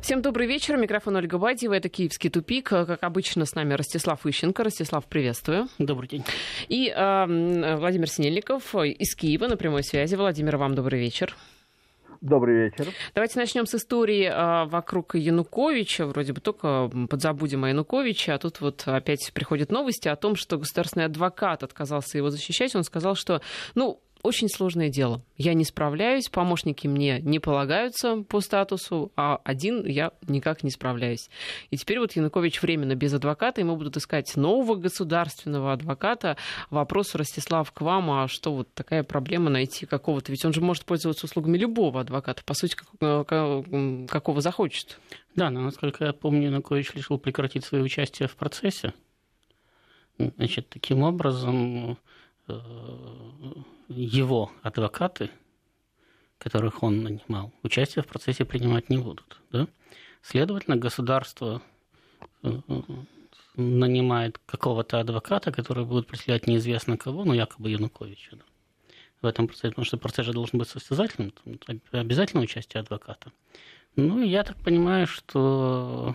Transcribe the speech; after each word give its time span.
Всем 0.00 0.22
добрый 0.22 0.46
вечер. 0.46 0.76
Микрофон 0.76 1.16
Ольга 1.16 1.38
Бадьева. 1.38 1.74
Это 1.74 1.88
«Киевский 1.88 2.30
тупик». 2.30 2.68
Как 2.68 3.02
обычно, 3.02 3.44
с 3.44 3.54
нами 3.54 3.74
Ростислав 3.74 4.24
Ищенко. 4.24 4.64
Ростислав, 4.64 5.04
приветствую. 5.06 5.68
Добрый 5.78 6.08
день. 6.08 6.24
И 6.68 6.88
э, 6.88 7.76
Владимир 7.76 8.08
Синельников 8.08 8.74
из 8.74 9.14
Киева 9.14 9.48
на 9.48 9.56
прямой 9.56 9.82
связи. 9.82 10.14
Владимир, 10.14 10.56
вам 10.56 10.74
добрый 10.74 11.00
вечер. 11.00 11.36
Добрый 12.20 12.64
вечер. 12.64 12.92
Давайте 13.14 13.38
начнем 13.38 13.66
с 13.66 13.74
истории 13.74 14.24
э, 14.24 14.68
вокруг 14.68 15.14
Януковича. 15.14 16.06
Вроде 16.06 16.32
бы 16.32 16.40
только 16.40 16.90
подзабудем 17.08 17.64
о 17.64 17.68
Януковиче, 17.68 18.32
а 18.32 18.38
тут 18.38 18.60
вот 18.60 18.82
опять 18.86 19.30
приходят 19.34 19.70
новости 19.70 20.08
о 20.08 20.16
том, 20.16 20.34
что 20.34 20.58
государственный 20.58 21.06
адвокат 21.06 21.62
отказался 21.62 22.18
его 22.18 22.30
защищать. 22.30 22.74
Он 22.74 22.82
сказал, 22.82 23.14
что, 23.14 23.40
ну, 23.74 24.00
очень 24.22 24.48
сложное 24.48 24.88
дело. 24.88 25.22
Я 25.36 25.54
не 25.54 25.64
справляюсь, 25.64 26.28
помощники 26.28 26.86
мне 26.86 27.20
не 27.20 27.38
полагаются 27.38 28.22
по 28.22 28.40
статусу, 28.40 29.12
а 29.16 29.40
один 29.44 29.86
я 29.86 30.12
никак 30.26 30.62
не 30.62 30.70
справляюсь. 30.70 31.30
И 31.70 31.76
теперь 31.76 32.00
вот 32.00 32.12
Янукович 32.12 32.60
временно 32.62 32.94
без 32.94 33.14
адвоката, 33.14 33.60
ему 33.60 33.76
будут 33.76 33.96
искать 33.96 34.36
нового 34.36 34.74
государственного 34.74 35.72
адвоката. 35.72 36.36
Вопрос, 36.70 37.14
Ростислав, 37.14 37.70
к 37.72 37.80
вам, 37.80 38.10
а 38.10 38.28
что 38.28 38.52
вот 38.52 38.72
такая 38.74 39.04
проблема 39.04 39.50
найти 39.50 39.86
какого-то? 39.86 40.32
Ведь 40.32 40.44
он 40.44 40.52
же 40.52 40.60
может 40.60 40.84
пользоваться 40.84 41.26
услугами 41.26 41.56
любого 41.56 42.00
адвоката, 42.00 42.42
по 42.44 42.54
сути, 42.54 42.76
э, 43.00 44.06
какого 44.08 44.40
захочет. 44.40 44.98
Да, 45.36 45.50
но, 45.50 45.60
насколько 45.60 46.04
я 46.04 46.12
помню, 46.12 46.46
Янукович 46.46 46.94
решил 46.94 47.18
прекратить 47.18 47.64
свое 47.64 47.84
участие 47.84 48.28
в 48.28 48.34
процессе. 48.34 48.92
Значит, 50.18 50.68
таким 50.68 51.02
образом 51.02 51.96
э, 52.48 52.58
его 53.88 54.52
адвокаты, 54.62 55.30
которых 56.38 56.82
он 56.82 57.02
нанимал, 57.02 57.52
участие 57.62 58.02
в 58.02 58.06
процессе 58.06 58.44
принимать 58.44 58.90
не 58.90 58.98
будут. 58.98 59.40
Да? 59.50 59.66
Следовательно, 60.22 60.76
государство 60.76 61.62
э, 62.42 62.60
нанимает 63.56 64.38
какого-то 64.46 65.00
адвоката, 65.00 65.50
который 65.50 65.84
будет 65.84 66.06
преследовать 66.06 66.46
неизвестно 66.46 66.96
кого, 66.96 67.24
ну, 67.24 67.32
якобы 67.32 67.70
Януковича. 67.70 68.36
Да? 68.36 68.44
В 69.22 69.26
этом 69.26 69.48
процессе, 69.48 69.70
потому 69.70 69.84
что 69.84 69.96
процесс 69.96 70.26
же 70.26 70.32
должен 70.32 70.58
быть 70.58 70.68
состязательным, 70.68 71.32
обязательно 71.90 72.42
участие 72.42 72.82
адвоката. 72.82 73.32
Ну, 73.96 74.22
я 74.22 74.44
так 74.44 74.56
понимаю, 74.58 75.08
что 75.08 76.14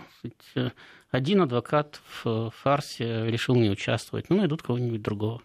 один 1.10 1.42
адвокат 1.42 2.00
в 2.22 2.50
фарсе 2.50 3.26
решил 3.26 3.56
не 3.56 3.68
участвовать, 3.68 4.30
ну, 4.30 4.38
найдут 4.38 4.62
кого-нибудь 4.62 5.02
другого. 5.02 5.42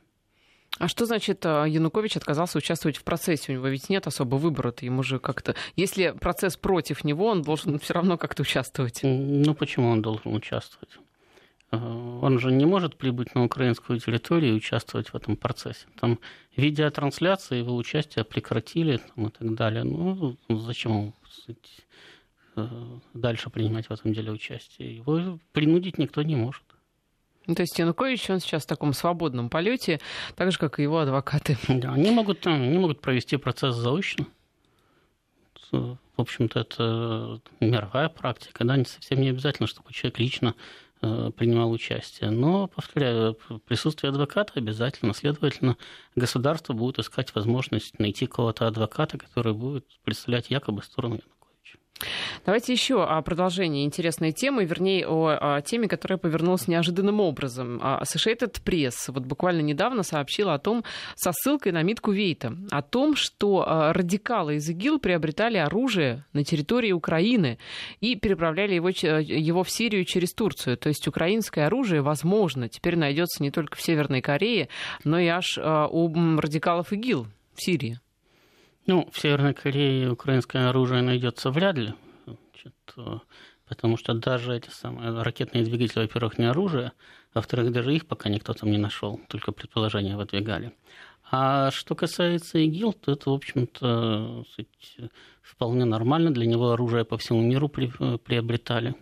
А 0.80 0.88
что 0.88 1.06
значит 1.06 1.46
а, 1.46 1.66
Янукович 1.66 2.16
отказался 2.16 2.58
участвовать 2.58 2.96
в 2.96 3.04
процессе? 3.04 3.52
У 3.52 3.56
него 3.56 3.68
ведь 3.68 3.90
нет 3.90 4.08
особо 4.08 4.38
выбора-то. 4.38 4.86
Ему 4.86 5.04
же 5.04 5.20
как-то... 5.20 5.54
Если 5.76 6.12
процесс 6.12 6.56
против 6.56 7.04
него, 7.04 7.28
он 7.28 7.42
должен 7.42 7.78
все 7.80 7.94
равно 7.94 8.18
как-то 8.18 8.44
участвовать. 8.44 9.02
Ну, 9.04 9.54
почему 9.54 9.90
он 9.90 10.02
должен 10.02 10.34
участвовать? 10.34 10.98
А, 11.72 11.78
он 11.78 12.40
же 12.40 12.54
не 12.54 12.66
может 12.66 12.96
прибыть 12.96 13.36
на 13.36 13.44
украинскую 13.44 14.00
территорию 14.00 14.54
и 14.54 14.56
участвовать 14.56 15.10
в 15.10 15.16
этом 15.16 15.36
процессе. 15.36 15.86
Там 16.00 16.18
видеотрансляции 16.56 17.58
его 17.58 17.76
участия 17.76 18.24
прекратили 18.24 19.02
там, 19.16 19.28
и 19.28 19.32
так 19.32 19.56
далее. 19.56 19.84
Ну, 19.84 20.38
зачем 20.48 20.92
ему 20.94 21.14
э, 22.56 22.68
дальше 23.14 23.50
принимать 23.50 23.88
в 23.88 23.92
этом 23.92 24.14
деле 24.14 24.32
участие? 24.32 24.96
Его 24.96 25.40
принудить 25.52 25.98
никто 25.98 26.22
не 26.22 26.38
может. 26.38 26.64
Ну, 27.50 27.56
то 27.56 27.64
есть 27.64 27.80
Янукович, 27.80 28.30
он 28.30 28.40
сейчас 28.42 28.64
в 28.64 28.68
таком 28.68 28.94
свободном 28.94 29.50
полете, 29.50 30.00
так 30.36 30.52
же, 30.52 30.60
как 30.60 30.78
и 30.78 30.84
его 30.84 31.00
адвокаты. 31.00 31.58
Да, 31.68 31.94
они 31.94 32.12
могут, 32.12 32.46
они 32.46 32.78
могут 32.78 33.02
провести 33.02 33.38
процесс 33.38 33.76
заочно. 33.76 34.28
В 35.72 35.98
общем-то, 36.16 36.60
это 36.60 37.42
мировая 37.60 38.10
практика. 38.10 38.64
Да, 38.66 38.76
совсем 38.86 39.22
не 39.22 39.30
обязательно, 39.30 39.66
чтобы 39.66 39.92
человек 39.94 40.20
лично 40.20 40.54
э, 41.02 41.32
принимал 41.36 41.72
участие. 41.72 42.30
Но, 42.30 42.68
повторяю, 42.68 43.36
присутствие 43.66 44.10
адвоката 44.12 44.54
обязательно. 44.56 45.16
Следовательно, 45.16 45.76
государство 46.16 46.74
будет 46.74 47.00
искать 47.00 47.34
возможность 47.34 47.98
найти 47.98 48.28
кого-то 48.28 48.68
адвоката, 48.68 49.18
который 49.18 49.54
будет 49.54 49.88
представлять 50.04 50.52
якобы 50.52 50.84
сторону. 50.84 51.20
Давайте 52.46 52.72
еще 52.72 53.04
о 53.04 53.22
продолжении 53.22 53.86
интересной 53.86 54.32
темы, 54.32 54.66
вернее, 54.66 55.06
о, 55.06 55.62
теме, 55.62 55.88
которая 55.88 56.18
повернулась 56.18 56.68
неожиданным 56.68 57.20
образом. 57.20 57.82
Associated 57.82 58.62
Press 58.64 58.94
вот 59.08 59.24
буквально 59.26 59.62
недавно 59.62 60.04
сообщила 60.04 60.54
о 60.54 60.60
том, 60.60 60.84
со 61.16 61.32
ссылкой 61.34 61.72
на 61.74 61.84
Митку 61.84 62.12
Вейта, 62.12 62.56
о 62.72 62.82
том, 62.82 63.16
что 63.16 63.66
а, 63.68 63.94
радикалы 63.94 64.56
из 64.56 64.70
ИГИЛ 64.70 65.00
приобретали 65.00 65.58
оружие 65.58 66.26
на 66.34 66.44
территории 66.44 66.92
Украины 66.92 67.58
и 68.00 68.16
переправляли 68.16 68.76
его, 68.76 68.90
его 68.90 69.64
в 69.64 69.70
Сирию 69.70 70.06
через 70.06 70.34
Турцию. 70.34 70.78
То 70.78 70.90
есть 70.90 71.08
украинское 71.08 71.68
оружие, 71.68 72.02
возможно, 72.02 72.70
теперь 72.70 72.96
найдется 72.96 73.44
не 73.44 73.52
только 73.52 73.76
в 73.76 73.82
Северной 73.82 74.22
Корее, 74.22 74.70
но 75.04 75.20
и 75.20 75.28
аж 75.28 75.58
а, 75.58 75.88
у 75.88 76.10
радикалов 76.40 76.94
ИГИЛ 76.94 77.28
в 77.56 77.62
Сирии. 77.62 78.00
Ну, 78.90 79.08
в 79.12 79.20
Северной 79.20 79.54
Корее 79.54 80.10
украинское 80.10 80.68
оружие 80.68 81.04
найдется 81.04 81.52
вряд 81.52 81.78
ли, 81.78 81.94
значит, 82.26 82.74
э, 82.98 83.20
потому 83.68 83.98
что 83.98 84.16
даже 84.16 84.56
эти 84.56 84.72
самые 84.72 85.22
ракетные 85.22 85.64
двигатели, 85.64 86.00
во-первых, 86.00 86.40
не 86.40 86.46
оружие, 86.46 86.94
во-вторых, 87.36 87.72
даже 87.72 87.94
их 87.94 88.08
пока 88.08 88.30
никто 88.30 88.52
там 88.54 88.72
не 88.72 88.80
нашел, 88.80 89.22
только 89.28 89.52
предположения 89.52 90.18
выдвигали. 90.18 90.74
А 91.30 91.70
что 91.70 91.94
касается 91.94 92.58
ИГИЛ, 92.58 92.94
то 92.94 93.12
это, 93.12 93.30
в 93.30 93.34
общем-то, 93.34 94.44
вполне 95.44 95.86
нормально. 95.86 96.32
Для 96.34 96.48
него 96.48 96.72
оружие 96.72 97.06
по 97.06 97.20
всему 97.20 97.44
миру 97.44 97.72
э, 97.78 98.18
приобретали. 98.18 98.96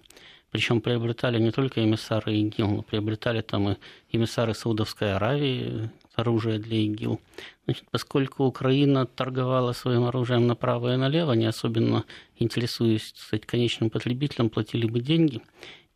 Причем 0.52 0.81
приобретали 0.81 1.40
не 1.40 1.52
только 1.52 1.84
эмиссары 1.84 2.34
ИГИЛ, 2.35 2.68
но 2.68 2.81
приобретали 2.81 3.41
там 3.41 3.69
и 3.69 3.78
эмиссары 4.12 4.53
Саудовской 4.53 5.13
Аравии, 5.13 5.90
оружие 6.16 6.58
для 6.58 6.78
ИГИЛ. 6.78 7.19
Значит, 7.66 7.85
поскольку 7.91 8.46
Украина 8.46 9.06
торговала 9.06 9.74
своим 9.74 10.06
оружием 10.06 10.47
направо 10.47 10.94
и 10.94 10.97
налево, 10.97 11.34
не 11.34 11.46
особенно 11.46 12.06
интересуясь 12.38 13.13
кстати, 13.13 13.46
конечным 13.46 13.90
потребителям, 13.90 14.50
платили 14.50 14.88
бы 14.88 15.02
деньги, 15.02 15.41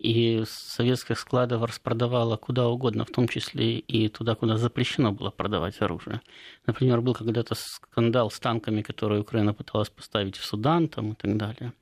и 0.02 0.44
советских 0.48 1.20
складов 1.20 1.64
распродавала 1.64 2.36
куда 2.36 2.68
угодно, 2.68 3.06
в 3.06 3.12
том 3.12 3.28
числе 3.28 3.78
и 3.78 4.08
туда, 4.08 4.34
куда 4.34 4.58
запрещено 4.58 5.12
было 5.12 5.30
продавать 5.30 5.80
оружие. 5.80 6.22
Например, 6.66 7.02
был 7.02 7.14
когда-то 7.14 7.54
скандал 7.56 8.32
с 8.32 8.40
танками, 8.40 8.82
которые 8.82 9.22
Украина 9.22 9.54
пыталась 9.54 9.90
поставить 9.90 10.38
в 10.38 10.46
Судан 10.46 10.88
там, 10.88 11.12
и 11.12 11.16
так 11.16 11.38
далее. 11.38 11.74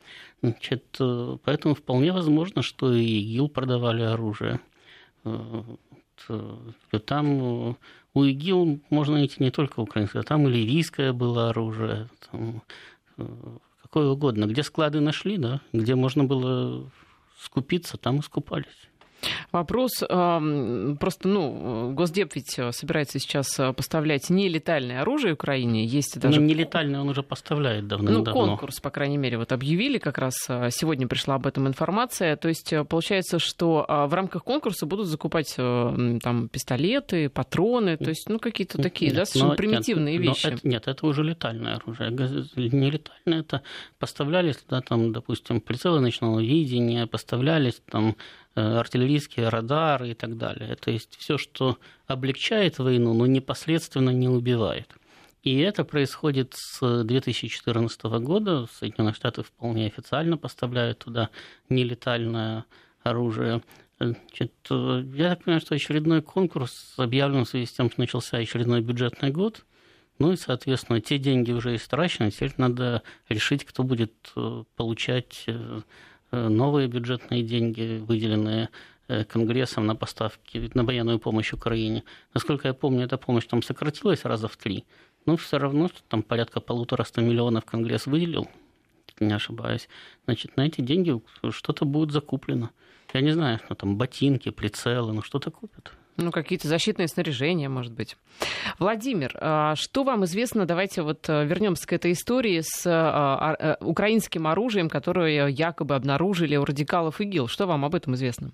Значит, 0.42 0.84
э, 1.00 1.38
поэтому 1.46 1.76
вполне 1.76 2.12
возможно, 2.12 2.62
что 2.62 2.94
и 2.94 3.06
ИГИЛ 3.06 3.48
продавали 3.48 4.02
оружие. 4.02 4.60
Э, 5.24 5.64
э, 6.28 7.00
там 7.06 7.78
у 8.14 8.24
ИГИЛ 8.24 8.82
можно 8.90 9.16
найти 9.16 9.42
не 9.42 9.52
только 9.52 9.80
украинское, 9.80 10.24
там 10.24 10.46
и 10.46 10.52
ливийское 10.52 11.14
было 11.14 11.50
оружие, 11.52 12.10
там, 12.30 12.64
какое 13.82 14.10
угодно. 14.10 14.46
Где 14.46 14.64
склады 14.64 15.00
нашли, 15.00 15.38
да, 15.38 15.62
где 15.72 15.96
можно 15.96 16.26
было 16.26 16.92
скупиться, 17.40 17.98
там 17.98 18.20
и 18.20 18.22
скупались. 18.22 18.90
Вопрос, 19.52 19.92
просто, 20.00 21.28
ну, 21.28 21.92
Госдеп 21.94 22.36
ведь 22.36 22.58
э, 22.58 22.72
собирается 22.72 23.20
сейчас 23.20 23.60
э, 23.60 23.74
поставлять 23.74 24.30
нелетальное 24.30 25.02
оружие 25.02 25.34
Украине. 25.34 25.86
Есть 25.86 26.20
даже... 26.20 26.40
Ну, 26.40 26.46
нелетальное 26.46 27.02
он 27.02 27.10
уже 27.10 27.24
поставляет 27.24 27.88
давно-давно. 27.88 28.32
Ну, 28.32 28.48
конкурс, 28.48 28.80
по 28.80 28.90
крайней 28.90 29.18
мере, 29.18 29.38
вот 29.38 29.52
объявили 29.52 29.98
как 29.98 30.18
раз. 30.18 30.36
Э, 30.48 30.70
сегодня 30.72 31.08
пришла 31.08 31.36
об 31.36 31.48
этом 31.48 31.68
информация. 31.68 32.36
То 32.36 32.48
есть 32.48 32.74
получается, 32.88 33.40
что 33.40 33.86
в 33.88 34.14
рамках 34.14 34.44
конкурса 34.44 34.86
будут 34.86 35.08
закупать 35.08 35.56
там 35.56 36.50
пистолеты, 36.50 37.30
патроны, 37.30 37.98
то 37.98 38.10
есть, 38.10 38.30
ну, 38.30 38.40
какие-то 38.40 38.82
такие, 38.82 39.12
нет, 39.12 39.18
да, 39.18 39.26
совершенно 39.26 39.52
но, 39.52 39.58
примитивные 39.58 40.18
нет, 40.18 40.28
вещи. 40.28 40.48
Это, 40.48 40.68
нет, 40.68 40.88
это 40.88 41.06
уже 41.06 41.24
летальное 41.24 41.76
оружие. 41.76 42.10
Нелетальное 42.12 43.42
это 43.42 43.62
поставлялись 43.98 44.58
туда, 44.58 44.82
там, 44.82 45.12
допустим, 45.12 45.62
прицелы 45.62 46.00
ночного 46.00 46.40
видения, 46.40 47.08
поставлялись 47.08 47.82
там 47.90 48.16
артиллерийские 48.56 49.50
радары 49.50 50.12
и 50.12 50.14
так 50.14 50.38
далее. 50.38 50.76
То 50.76 50.92
есть 50.92 51.16
все, 51.18 51.38
что 51.38 51.78
облегчает 52.08 52.80
войну, 52.80 53.14
но 53.14 53.26
непосредственно 53.26 54.10
не 54.10 54.28
убивает. 54.28 54.90
И 55.44 55.58
это 55.60 55.86
происходит 55.86 56.54
с 56.56 57.04
2014 57.04 58.04
года. 58.22 58.68
Соединенные 58.74 59.14
Штаты 59.14 59.44
вполне 59.44 59.88
официально 59.88 60.38
поставляют 60.38 61.00
туда 61.00 61.30
нелетальное 61.70 62.66
оружие. 63.04 63.62
Значит, 64.00 64.54
я 64.70 65.30
так 65.30 65.44
понимаю, 65.44 65.62
что 65.62 65.76
очередной 65.76 66.22
конкурс 66.22 66.94
объявлен 66.98 67.46
в 67.46 67.50
связи 67.50 67.66
с 67.66 67.72
тем, 67.72 67.90
что 67.90 68.02
начался 68.02 68.38
очередной 68.38 68.82
бюджетный 68.82 69.32
год. 69.32 69.66
Ну 70.20 70.34
и, 70.34 70.36
соответственно, 70.36 71.00
те 71.00 71.18
деньги 71.18 71.54
уже 71.54 71.76
истрачены, 71.76 72.32
теперь 72.32 72.54
надо 72.58 73.04
решить, 73.30 73.64
кто 73.64 73.84
будет 73.84 74.14
э, 74.36 74.64
получать 74.76 75.46
э, 75.48 75.80
Э, 75.80 75.82
новые 76.32 76.88
бюджетные 76.88 77.44
деньги, 77.44 78.04
выделенные 78.06 78.70
э, 79.08 79.24
Конгрессом 79.24 79.86
на 79.86 79.96
поставки, 79.96 80.70
на 80.74 80.84
военную 80.84 81.20
помощь 81.20 81.54
Украине. 81.54 82.04
Насколько 82.34 82.68
я 82.68 82.74
помню, 82.74 83.06
эта 83.06 83.18
помощь 83.18 83.46
там 83.46 83.62
сократилась 83.62 84.26
раза 84.26 84.48
в 84.48 84.58
три, 84.58 84.86
но 85.26 85.38
все 85.38 85.58
равно 85.58 85.88
что 85.88 86.02
там 86.08 86.24
порядка 86.24 86.60
полутораста 86.60 87.22
миллионов 87.22 87.66
Конгресс 87.66 88.06
выделил 88.06 88.48
не 89.22 89.34
ошибаюсь. 89.34 89.90
Значит, 90.26 90.58
на 90.58 90.66
эти 90.66 90.82
деньги 90.82 91.20
что-то 91.52 91.86
будет 91.86 92.12
закуплено. 92.12 92.72
Я 93.14 93.22
не 93.22 93.32
знаю, 93.32 93.60
что 93.66 93.76
там, 93.76 93.98
ботинки, 93.98 94.50
прицелы, 94.50 95.14
ну 95.14 95.22
что-то 95.22 95.52
купят. 95.52 95.92
Ну, 96.22 96.32
какие-то 96.32 96.68
защитные 96.68 97.08
снаряжения, 97.08 97.70
может 97.70 97.94
быть. 97.94 98.18
Владимир, 98.78 99.38
а 99.40 99.76
что 99.76 100.04
вам 100.04 100.26
известно? 100.26 100.66
Давайте 100.66 101.02
вот 101.02 101.30
э, 101.30 101.46
вернемся 101.46 101.88
к 101.88 101.94
этой 101.94 102.12
истории 102.12 102.60
с 102.62 102.84
а, 102.86 103.56
а, 103.58 103.78
украинским 103.80 104.46
оружием, 104.46 104.90
которое 104.90 105.48
якобы 105.48 105.96
обнаружили 105.96 106.58
у 106.58 106.66
радикалов 106.66 107.22
ИГИЛ. 107.22 107.48
Что 107.48 107.68
вам 107.68 107.86
об 107.86 107.96
этом 107.96 108.16
известно? 108.16 108.52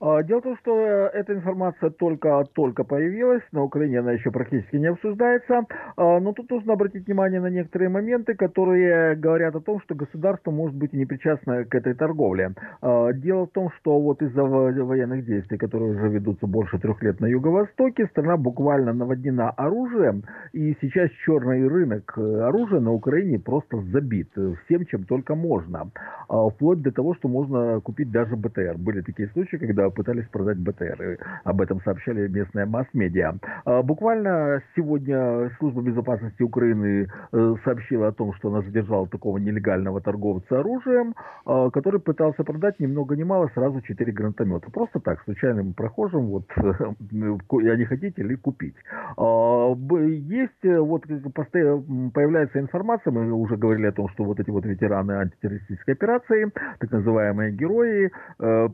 А, 0.00 0.22
дело 0.22 0.40
в 0.40 0.44
том, 0.44 0.56
что 0.58 0.78
э, 0.78 1.10
эта 1.14 1.34
информация 1.34 1.90
только-только 1.90 2.84
появилась, 2.84 3.42
на 3.50 3.64
Украине 3.64 3.98
она 3.98 4.12
еще 4.12 4.30
практически 4.30 4.76
не 4.76 4.86
обсуждается, 4.86 5.66
а, 5.96 6.20
но 6.20 6.32
тут 6.32 6.50
нужно 6.50 6.74
обратить 6.74 7.06
внимание 7.06 7.40
на 7.40 7.50
некоторые 7.50 7.88
моменты, 7.88 8.34
которые 8.34 9.16
говорят 9.16 9.56
о 9.56 9.60
том, 9.60 9.80
что 9.80 9.96
государство 9.96 10.52
может 10.52 10.76
быть 10.76 10.94
и 10.94 10.96
не 10.96 11.04
причастно 11.04 11.64
к 11.64 11.74
этой 11.74 11.94
торговле. 11.94 12.52
А, 12.80 13.12
дело 13.12 13.46
в 13.46 13.50
том, 13.50 13.70
что 13.78 14.00
вот 14.00 14.22
из-за 14.22 14.44
военных 14.44 15.24
действий, 15.24 15.58
которые 15.58 15.96
уже 15.96 16.08
ведутся 16.08 16.46
больше 16.46 16.78
трех 16.78 17.02
лет 17.02 17.18
на 17.20 17.26
Юго-Востоке, 17.26 18.06
страна 18.06 18.36
буквально 18.36 18.92
наводнена 18.92 19.50
оружием, 19.50 20.22
и 20.52 20.76
сейчас 20.80 21.10
черный 21.26 21.66
рынок 21.66 22.14
э, 22.16 22.40
оружия 22.42 22.78
на 22.78 22.92
Украине 22.92 23.40
просто 23.40 23.80
забит 23.90 24.30
всем, 24.64 24.86
чем 24.86 25.04
только 25.04 25.34
можно, 25.34 25.90
вплоть 26.28 26.82
до 26.82 26.92
того, 26.92 27.14
что 27.14 27.28
можно 27.28 27.80
купить 27.80 28.10
даже 28.10 28.36
БТР. 28.36 28.76
Были 28.78 29.00
такие 29.00 29.28
случаи, 29.30 29.56
когда 29.56 29.87
пытались 29.90 30.26
продать 30.28 30.58
БТР. 30.58 31.18
Об 31.44 31.60
этом 31.60 31.80
сообщали 31.82 32.28
местные 32.28 32.66
масс-медиа. 32.66 33.34
А, 33.64 33.82
буквально 33.82 34.62
сегодня 34.76 35.50
Служба 35.58 35.82
безопасности 35.82 36.42
Украины 36.42 37.08
э, 37.32 37.54
сообщила 37.64 38.08
о 38.08 38.12
том, 38.12 38.34
что 38.34 38.48
она 38.48 38.62
задержала 38.62 39.06
такого 39.08 39.38
нелегального 39.38 40.00
торговца 40.00 40.60
оружием, 40.60 41.14
а, 41.44 41.70
который 41.70 42.00
пытался 42.00 42.44
продать 42.44 42.80
ни 42.80 42.86
много 42.86 43.16
ни 43.16 43.22
мало 43.22 43.50
сразу 43.54 43.80
4 43.80 44.12
гранатомета. 44.12 44.70
Просто 44.70 45.00
так, 45.00 45.22
случайным 45.24 45.74
прохожим, 45.74 46.26
вот, 46.26 46.44
я 46.56 47.76
не 47.76 47.84
хотите 47.84 48.22
ли 48.22 48.36
купить. 48.36 48.76
А, 49.16 49.74
есть, 49.74 50.64
э, 50.64 50.78
вот, 50.78 51.02
появляется 51.02 52.60
информация, 52.60 53.12
мы 53.12 53.32
уже 53.32 53.56
говорили 53.56 53.86
о 53.86 53.92
том, 53.92 54.08
что 54.10 54.24
вот 54.24 54.40
эти 54.40 54.50
вот 54.50 54.64
ветераны 54.64 55.12
антитеррористической 55.12 55.94
операции, 55.94 56.50
так 56.78 56.90
называемые 56.90 57.52
герои, 57.52 58.10
э, 58.38 58.68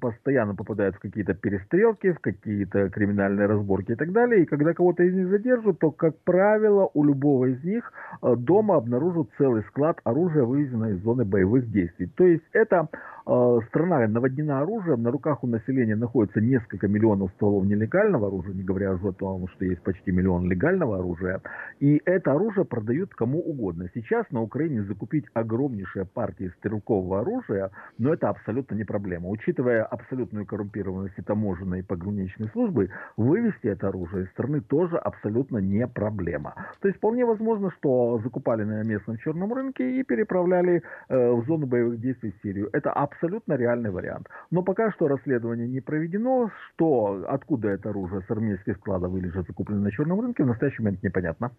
постоянно 0.00 0.41
постоянно 0.42 0.54
попадают 0.54 0.96
в 0.96 1.00
какие-то 1.00 1.34
перестрелки, 1.34 2.12
в 2.12 2.18
какие-то 2.18 2.90
криминальные 2.90 3.46
разборки 3.46 3.92
и 3.92 3.94
так 3.94 4.12
далее. 4.12 4.42
И 4.42 4.46
когда 4.46 4.74
кого-то 4.74 5.02
из 5.02 5.14
них 5.14 5.28
задержат, 5.28 5.78
то, 5.78 5.90
как 5.90 6.16
правило, 6.24 6.90
у 6.94 7.04
любого 7.04 7.46
из 7.46 7.64
них 7.64 7.92
э, 8.22 8.34
дома 8.36 8.76
обнаружат 8.76 9.28
целый 9.38 9.62
склад 9.64 10.00
оружия, 10.04 10.44
вывезенного 10.44 10.90
из 10.90 11.02
зоны 11.02 11.24
боевых 11.24 11.70
действий. 11.70 12.10
То 12.16 12.24
есть 12.24 12.44
это 12.52 12.88
э, 13.26 13.60
страна 13.68 14.06
наводнена 14.08 14.60
оружием, 14.60 15.02
на 15.02 15.10
руках 15.10 15.44
у 15.44 15.46
населения 15.46 15.96
находится 15.96 16.40
несколько 16.40 16.88
миллионов 16.88 17.30
стволов 17.32 17.64
нелегального 17.64 18.26
оружия, 18.26 18.54
не 18.54 18.62
говоря 18.62 18.92
уже 18.92 19.08
о 19.08 19.12
том, 19.12 19.48
что 19.48 19.64
есть 19.64 19.82
почти 19.82 20.12
миллион 20.12 20.50
легального 20.50 20.98
оружия. 20.98 21.40
И 21.80 22.00
это 22.04 22.32
оружие 22.32 22.64
продают 22.64 23.14
кому 23.14 23.40
угодно. 23.40 23.88
Сейчас 23.94 24.26
на 24.30 24.42
Украине 24.42 24.82
закупить 24.82 25.24
огромнейшие 25.34 26.04
партии 26.04 26.52
стрелкового 26.58 27.20
оружия, 27.20 27.70
но 27.98 28.12
это 28.12 28.28
абсолютно 28.28 28.74
не 28.74 28.84
проблема. 28.84 29.28
Учитывая 29.28 29.84
абсолютно 29.84 30.31
абсолютную 30.32 30.46
коррумпированность 30.46 31.18
и 31.18 31.22
таможенной 31.22 31.80
и 31.80 31.82
пограничной 31.82 32.48
службы, 32.52 32.90
вывести 33.16 33.66
это 33.66 33.88
оружие 33.88 34.24
из 34.24 34.30
страны 34.30 34.60
тоже 34.60 34.96
абсолютно 34.96 35.58
не 35.58 35.86
проблема. 35.86 36.54
То 36.80 36.88
есть 36.88 36.98
вполне 36.98 37.24
возможно, 37.24 37.70
что 37.78 38.20
закупали 38.22 38.64
на 38.64 38.82
местном 38.82 39.18
черном 39.18 39.52
рынке 39.52 40.00
и 40.00 40.02
переправляли 40.02 40.82
э, 41.08 41.30
в 41.30 41.44
зону 41.46 41.66
боевых 41.66 42.00
действий 42.00 42.32
в 42.32 42.42
Сирию. 42.42 42.70
Это 42.72 42.92
абсолютно 42.92 43.54
реальный 43.54 43.90
вариант. 43.90 44.28
Но 44.50 44.62
пока 44.62 44.90
что 44.92 45.08
расследование 45.08 45.68
не 45.68 45.80
проведено, 45.80 46.50
что 46.74 47.24
откуда 47.28 47.68
это 47.68 47.90
оружие 47.90 48.22
с 48.22 48.30
армейских 48.30 48.76
складов 48.76 49.14
или 49.16 49.28
же 49.28 49.42
закуплено 49.42 49.80
на 49.80 49.90
черном 49.90 50.20
рынке, 50.20 50.44
в 50.44 50.46
настоящий 50.46 50.82
момент 50.82 51.02
непонятно. 51.02 51.50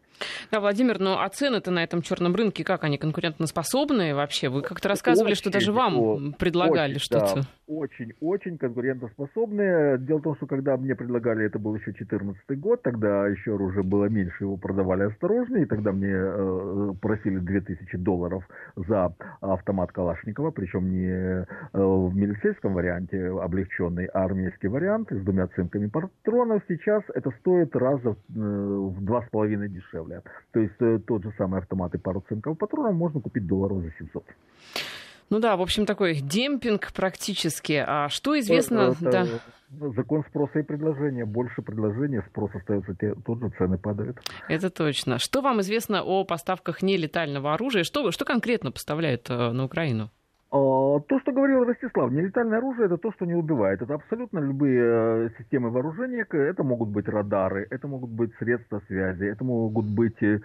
Да, 0.51 0.59
Владимир, 0.59 0.99
ну 0.99 1.17
а 1.17 1.29
цены-то 1.29 1.71
на 1.71 1.83
этом 1.83 2.01
черном 2.01 2.35
рынке, 2.35 2.63
как 2.63 2.83
они 2.83 2.97
конкурентоспособные 2.97 4.15
вообще? 4.15 4.49
Вы 4.49 4.61
как-то 4.61 4.89
рассказывали, 4.89 5.31
очень, 5.31 5.41
что 5.41 5.51
даже 5.51 5.71
вам 5.71 6.33
предлагали 6.33 6.97
что-то. 6.97 7.35
Да, 7.35 7.41
очень, 7.67 8.13
очень 8.21 8.57
конкурентоспособные. 8.63 9.97
Дело 9.97 10.19
в 10.19 10.23
том, 10.23 10.35
что 10.37 10.47
когда 10.47 10.77
мне 10.77 10.95
предлагали, 10.95 11.45
это 11.45 11.59
был 11.59 11.75
еще 11.75 11.91
2014 11.91 12.59
год, 12.59 12.81
тогда 12.81 13.27
еще 13.27 13.55
оружие 13.55 13.83
было 13.83 14.05
меньше, 14.05 14.45
его 14.45 14.55
продавали 14.55 15.03
осторожнее, 15.03 15.63
и 15.63 15.65
тогда 15.65 15.91
мне 15.91 16.13
э, 16.13 16.93
просили 17.01 17.39
2000 17.39 17.97
долларов 17.97 18.47
за 18.75 19.13
автомат 19.41 19.91
Калашникова, 19.91 20.51
причем 20.51 20.89
не 20.89 21.09
э, 21.09 21.45
в 21.73 22.15
милицейском 22.15 22.73
варианте 22.73 23.27
облегченный, 23.27 24.05
а 24.05 24.23
армейский 24.23 24.69
вариант 24.69 25.11
с 25.11 25.21
двумя 25.23 25.47
цинками 25.47 25.87
патронов. 25.87 26.63
Сейчас 26.69 27.03
это 27.13 27.31
стоит 27.41 27.75
раза 27.75 28.09
э, 28.09 28.13
в 28.35 29.03
два 29.03 29.23
с 29.23 29.29
половиной 29.29 29.67
дешевле. 29.67 30.21
То 30.51 30.61
есть 30.61 30.79
э, 30.79 30.99
тот 31.05 31.23
же 31.23 31.33
самый 31.37 31.59
автомат 31.59 31.93
и 31.95 31.97
пару 31.97 32.23
цинков 32.29 32.57
патронов 32.57 32.93
можно 32.93 33.19
купить 33.19 33.45
долларов 33.45 33.81
за 33.81 33.91
700. 33.99 34.23
Ну 35.29 35.39
да, 35.39 35.55
в 35.55 35.61
общем, 35.61 35.85
такой 35.85 36.15
демпинг 36.15 36.91
практически. 36.93 37.83
А 37.85 38.09
что 38.09 38.39
известно... 38.39 38.95
Это, 38.99 39.11
да. 39.11 39.25
Закон 39.95 40.23
спроса 40.29 40.59
и 40.59 40.63
предложения. 40.63 41.25
Больше 41.25 41.61
предложения, 41.61 42.23
спрос 42.29 42.51
остается 42.53 42.95
тот 43.25 43.39
же, 43.39 43.51
цены 43.57 43.77
падают. 43.77 44.19
Это 44.47 44.69
точно. 44.69 45.17
Что 45.17 45.41
вам 45.41 45.61
известно 45.61 46.03
о 46.03 46.23
поставках 46.25 46.83
нелетального 46.83 47.53
оружия? 47.53 47.83
Что, 47.83 48.11
что 48.11 48.23
конкретно 48.23 48.71
поставляют 48.71 49.29
э, 49.29 49.51
на 49.51 49.65
Украину? 49.65 50.11
А, 50.55 50.99
то, 50.99 51.19
что 51.19 51.31
говорил 51.31 51.63
Ростислав, 51.63 52.11
нелетальное 52.11 52.59
оружие 52.59 52.85
это 52.85 52.97
то, 52.97 53.11
что 53.13 53.25
не 53.25 53.33
убивает. 53.33 53.81
Это 53.81 53.95
абсолютно 53.95 54.37
любые 54.37 54.83
э, 54.83 55.29
системы 55.39 55.71
вооружения. 55.71 56.27
Это 56.29 56.63
могут 56.63 56.89
быть 56.89 57.07
радары, 57.07 57.65
это 57.71 57.87
могут 57.87 58.11
быть 58.11 58.31
средства 58.37 58.79
связи, 58.87 59.23
это 59.23 59.43
могут 59.43 59.87
быть 59.87 60.21
э, 60.21 60.39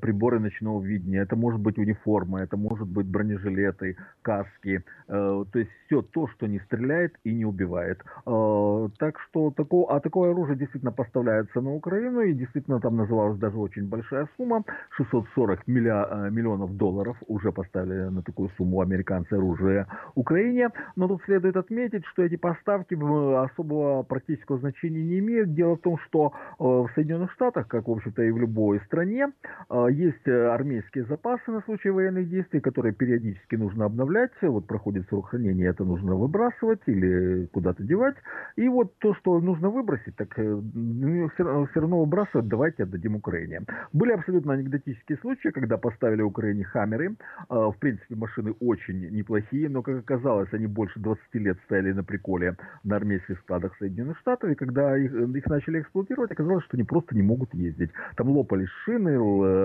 приборы 0.00 0.38
ночного 0.38 0.80
видения, 0.80 1.22
это 1.22 1.34
может 1.34 1.60
быть 1.60 1.76
униформа, 1.76 2.42
это 2.42 2.56
может 2.56 2.86
быть 2.86 3.06
бронежилеты, 3.06 3.96
каски. 4.22 4.84
Э, 5.08 5.44
то 5.52 5.58
есть 5.58 5.70
все 5.86 6.00
то, 6.02 6.28
что 6.28 6.46
не 6.46 6.60
стреляет 6.60 7.14
и 7.24 7.34
не 7.34 7.44
убивает. 7.44 8.00
Э, 8.26 8.88
так 8.98 9.18
что 9.18 9.50
такого, 9.50 9.92
а 9.92 9.98
такое 9.98 10.30
оружие 10.30 10.56
действительно 10.56 10.92
поставляется 10.92 11.60
на 11.60 11.74
Украину 11.74 12.20
и 12.20 12.32
действительно 12.32 12.78
там 12.78 12.96
называлась 12.96 13.38
даже 13.38 13.58
очень 13.58 13.88
большая 13.88 14.28
сумма. 14.36 14.62
640 14.90 15.66
миллиа, 15.66 16.30
миллионов 16.30 16.76
долларов 16.76 17.16
уже 17.26 17.50
поставили 17.50 18.08
на 18.10 18.22
такую 18.22 18.50
сумму 18.56 18.83
американцы 18.84 19.34
оружие 19.34 19.86
Украине. 20.14 20.70
Но 20.96 21.08
тут 21.08 21.22
следует 21.24 21.56
отметить, 21.56 22.04
что 22.06 22.22
эти 22.22 22.36
поставки 22.36 22.94
особого 22.94 24.02
практического 24.02 24.58
значения 24.58 25.02
не 25.02 25.18
имеют. 25.18 25.54
Дело 25.54 25.76
в 25.76 25.80
том, 25.80 25.98
что 26.06 26.32
э, 26.58 26.64
в 26.64 26.88
Соединенных 26.94 27.32
Штатах, 27.32 27.68
как 27.68 27.88
в 27.88 27.90
общем-то 27.90 28.22
и 28.22 28.30
в 28.30 28.38
любой 28.38 28.80
стране, 28.86 29.28
э, 29.70 29.86
есть 29.90 30.26
армейские 30.28 31.04
запасы 31.04 31.50
на 31.50 31.60
случай 31.62 31.90
военных 31.90 32.28
действий, 32.28 32.60
которые 32.60 32.94
периодически 32.94 33.56
нужно 33.56 33.86
обновлять. 33.86 34.30
Вот 34.42 34.66
проходит 34.66 35.08
срок 35.08 35.30
хранения, 35.30 35.70
это 35.70 35.84
нужно 35.84 36.14
выбрасывать 36.14 36.80
или 36.86 37.46
куда-то 37.46 37.82
девать. 37.82 38.16
И 38.56 38.68
вот 38.68 38.96
то, 38.98 39.14
что 39.14 39.40
нужно 39.40 39.70
выбросить, 39.70 40.16
так 40.16 40.38
э, 40.38 40.60
ну, 40.74 41.28
все 41.30 41.80
равно 41.80 42.00
выбрасывать, 42.00 42.48
давайте 42.48 42.84
отдадим 42.84 43.16
Украине. 43.16 43.60
Были 43.92 44.12
абсолютно 44.12 44.54
анекдотические 44.54 45.18
случаи, 45.18 45.48
когда 45.48 45.78
поставили 45.78 46.22
Украине 46.22 46.64
хаммеры. 46.64 47.16
В 47.48 47.74
принципе, 47.78 48.14
машины 48.14 48.54
очень 48.60 48.73
очень 48.74 49.10
неплохие, 49.10 49.68
но, 49.68 49.82
как 49.82 49.98
оказалось, 49.98 50.52
они 50.52 50.66
больше 50.66 51.00
20 51.00 51.22
лет 51.34 51.58
стояли 51.64 51.92
на 51.92 52.04
приколе 52.04 52.56
на 52.82 52.96
армейских 52.96 53.38
складах 53.40 53.76
Соединенных 53.78 54.18
Штатов, 54.18 54.50
и 54.50 54.54
когда 54.54 54.96
их, 54.96 55.12
их 55.12 55.46
начали 55.46 55.80
эксплуатировать, 55.80 56.30
оказалось, 56.30 56.64
что 56.64 56.76
они 56.76 56.84
просто 56.84 57.14
не 57.14 57.22
могут 57.22 57.54
ездить. 57.54 57.90
Там 58.16 58.28
лопались 58.30 58.68
шины, 58.84 59.16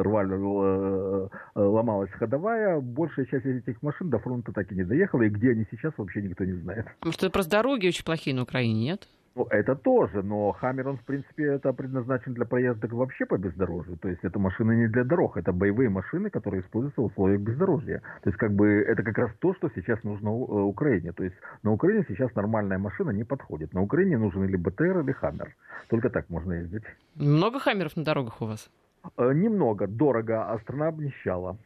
рвали, 0.01 1.29
ломалась 1.55 2.11
ходовая, 2.11 2.79
большая 2.79 3.25
часть 3.25 3.45
этих 3.45 3.81
машин 3.81 4.09
до 4.09 4.19
фронта 4.19 4.51
так 4.51 4.71
и 4.71 4.75
не 4.75 4.83
доехала, 4.83 5.23
и 5.23 5.29
где 5.29 5.51
они 5.51 5.65
сейчас, 5.71 5.93
вообще 5.97 6.21
никто 6.21 6.45
не 6.45 6.53
знает. 6.53 6.85
Может, 7.03 7.23
это 7.23 7.31
просто 7.31 7.51
дороги 7.51 7.87
очень 7.87 8.05
плохие 8.05 8.35
на 8.35 8.43
Украине, 8.43 8.81
нет? 8.81 9.07
Ну, 9.35 9.47
это 9.51 9.75
тоже, 9.75 10.23
но 10.23 10.51
Хаммер, 10.51 10.87
он, 10.87 10.97
в 10.97 11.03
принципе, 11.03 11.43
это 11.43 11.71
предназначен 11.73 12.33
для 12.33 12.45
проездок 12.45 12.91
вообще 12.93 13.25
по 13.25 13.37
бездорожью. 13.37 13.97
То 13.97 14.09
есть 14.09 14.23
это 14.23 14.39
машины 14.39 14.75
не 14.75 14.87
для 14.87 15.03
дорог, 15.03 15.37
это 15.37 15.53
боевые 15.53 15.89
машины, 15.89 16.29
которые 16.29 16.61
используются 16.61 17.01
в 17.01 17.05
условиях 17.05 17.41
бездорожья. 17.41 18.01
То 18.23 18.29
есть 18.29 18.37
как 18.37 18.51
бы 18.51 18.67
это 18.67 19.03
как 19.03 19.17
раз 19.17 19.31
то, 19.39 19.53
что 19.53 19.69
сейчас 19.75 20.03
нужно 20.03 20.29
э, 20.29 20.31
Украине. 20.31 21.11
То 21.11 21.23
есть 21.23 21.35
на 21.63 21.71
Украине 21.71 22.05
сейчас 22.07 22.35
нормальная 22.35 22.79
машина 22.79 23.11
не 23.11 23.23
подходит. 23.23 23.73
На 23.73 23.81
Украине 23.81 24.17
нужен 24.17 24.43
или 24.43 24.57
БТР, 24.57 24.99
или 24.99 25.11
Хаммер. 25.11 25.55
Только 25.89 26.09
так 26.09 26.29
можно 26.29 26.53
ездить. 26.53 26.83
Много 27.15 27.59
Хаммеров 27.59 27.95
на 27.95 28.03
дорогах 28.03 28.41
у 28.41 28.45
вас? 28.45 28.69
Э, 29.17 29.33
немного, 29.33 29.87
дорого, 29.87 30.51
а 30.51 30.59
страна 30.59 30.87
обнищала. 30.87 31.57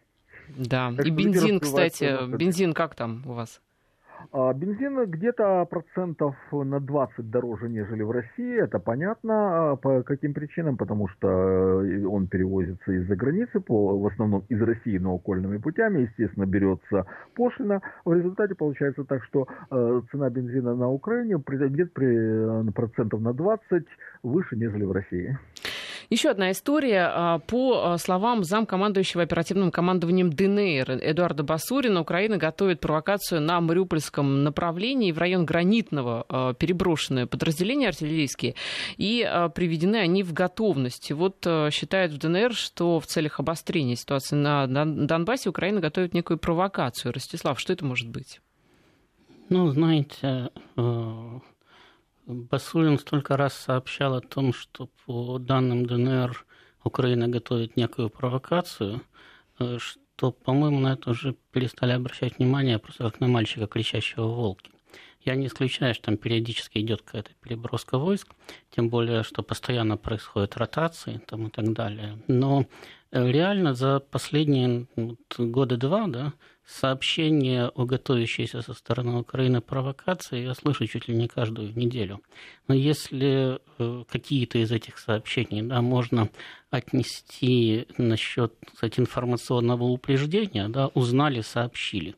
Да, 0.57 0.91
так 0.95 1.05
и 1.05 1.09
бензин, 1.09 1.59
кстати, 1.59 2.35
бензин 2.35 2.73
как 2.73 2.95
там 2.95 3.23
у 3.25 3.33
вас? 3.33 3.61
А 4.31 4.53
бензин 4.53 5.05
где-то 5.05 5.65
процентов 5.65 6.35
на 6.51 6.79
20 6.79 7.29
дороже, 7.29 7.69
нежели 7.69 8.03
в 8.03 8.11
России. 8.11 8.61
Это 8.61 8.79
понятно. 8.79 9.71
А 9.71 9.75
по 9.75 10.03
каким 10.03 10.33
причинам? 10.33 10.77
Потому 10.77 11.07
что 11.07 11.27
э, 11.27 12.05
он 12.05 12.27
перевозится 12.27 12.91
из-за 12.91 13.15
границы, 13.15 13.59
по, 13.59 13.97
в 13.97 14.07
основном 14.07 14.43
из 14.49 14.61
России, 14.61 14.97
но 14.97 15.15
окольными 15.15 15.57
путями. 15.57 16.01
Естественно, 16.01 16.45
берется 16.45 17.05
пошлина. 17.35 17.81
В 18.05 18.13
результате 18.13 18.55
получается 18.55 19.03
так, 19.03 19.23
что 19.25 19.47
э, 19.69 20.01
цена 20.11 20.29
бензина 20.29 20.75
на 20.75 20.89
Украине 20.89 21.35
где-то 21.35 21.91
при, 21.93 22.69
э, 22.69 22.71
процентов 22.71 23.21
на 23.21 23.33
20 23.33 23.85
выше, 24.23 24.55
нежели 24.55 24.83
в 24.83 24.91
России. 24.91 25.37
Еще 26.13 26.29
одна 26.29 26.51
история. 26.51 27.09
А, 27.11 27.39
по 27.39 27.81
а, 27.93 27.97
словам 27.97 28.43
замкомандующего 28.43 29.23
оперативным 29.23 29.71
командованием 29.71 30.31
ДНР 30.31 30.99
Эдуарда 31.01 31.41
Басурина, 31.41 32.01
Украина 32.01 32.37
готовит 32.37 32.79
провокацию 32.81 33.41
на 33.41 33.59
Мариупольском 33.59 34.43
направлении 34.43 35.11
в 35.11 35.17
район 35.17 35.43
Гранитного 35.43 36.23
а, 36.29 36.53
переброшенное 36.53 37.25
подразделения 37.25 37.87
артиллерийские, 37.87 38.53
и 38.97 39.27
приведены 39.55 39.95
они 39.95 40.21
в 40.21 40.33
готовность. 40.33 41.11
Вот 41.11 41.47
считают 41.71 42.11
в 42.11 42.19
ДНР, 42.19 42.53
что 42.53 42.99
в 42.99 43.07
целях 43.07 43.39
обострения 43.39 43.95
ситуации 43.95 44.35
на 44.35 44.67
Донбассе 44.67 45.49
Украина 45.49 45.79
готовит 45.79 46.13
некую 46.13 46.37
провокацию. 46.37 47.11
Ростислав, 47.11 47.59
что 47.59 47.73
это 47.73 47.85
может 47.85 48.07
быть? 48.09 48.39
Ну, 49.49 49.67
знаете, 49.71 50.51
э, 50.77 51.39
Басулин 52.25 52.99
столько 52.99 53.35
раз 53.35 53.53
сообщал 53.53 54.15
о 54.15 54.21
том, 54.21 54.53
что 54.53 54.89
по 55.05 55.39
данным 55.39 55.85
ДНР 55.85 56.45
Украина 56.83 57.27
готовит 57.27 57.75
некую 57.75 58.09
провокацию, 58.09 59.01
э, 59.59 59.77
что, 59.79 60.31
по-моему, 60.31 60.79
на 60.79 60.93
это 60.93 61.09
уже 61.09 61.35
перестали 61.51 61.91
обращать 61.91 62.37
внимание 62.37 62.79
просто 62.79 63.03
как 63.03 63.19
на 63.19 63.27
мальчика, 63.27 63.67
кричащего 63.67 64.27
волки. 64.27 64.71
Я 65.21 65.35
не 65.35 65.47
исключаю, 65.47 65.93
что 65.93 66.05
там 66.05 66.17
периодически 66.17 66.79
идет 66.79 67.01
какая-то 67.01 67.31
переброска 67.41 67.97
войск, 67.97 68.29
тем 68.69 68.89
более, 68.89 69.23
что 69.23 69.41
постоянно 69.41 69.97
происходят 69.97 70.55
ротации 70.57 71.21
там, 71.27 71.47
и 71.47 71.49
так 71.49 71.73
далее. 71.73 72.19
Но 72.27 72.65
реально 73.13 73.73
за 73.73 73.99
последние 73.99 74.87
вот, 74.95 75.19
года 75.37 75.77
два 75.77 76.07
да, 76.07 76.33
сообщения 76.65 77.67
о 77.67 77.85
готовящейся 77.85 78.61
со 78.61 78.73
стороны 78.73 79.19
Украины 79.19 79.61
провокации 79.61 80.43
я 80.43 80.53
слышу 80.53 80.87
чуть 80.87 81.07
ли 81.07 81.15
не 81.15 81.27
каждую 81.27 81.75
неделю. 81.75 82.21
Но 82.67 82.73
если 82.73 83.59
э, 83.77 84.03
какие-то 84.09 84.57
из 84.57 84.71
этих 84.71 84.97
сообщений 84.97 85.61
да, 85.61 85.81
можно 85.81 86.29
отнести 86.71 87.87
насчет 87.97 88.53
кстати, 88.73 88.99
информационного 88.99 89.83
упреждения, 89.83 90.67
да, 90.69 90.87
узнали, 90.87 91.41
сообщили, 91.41 92.15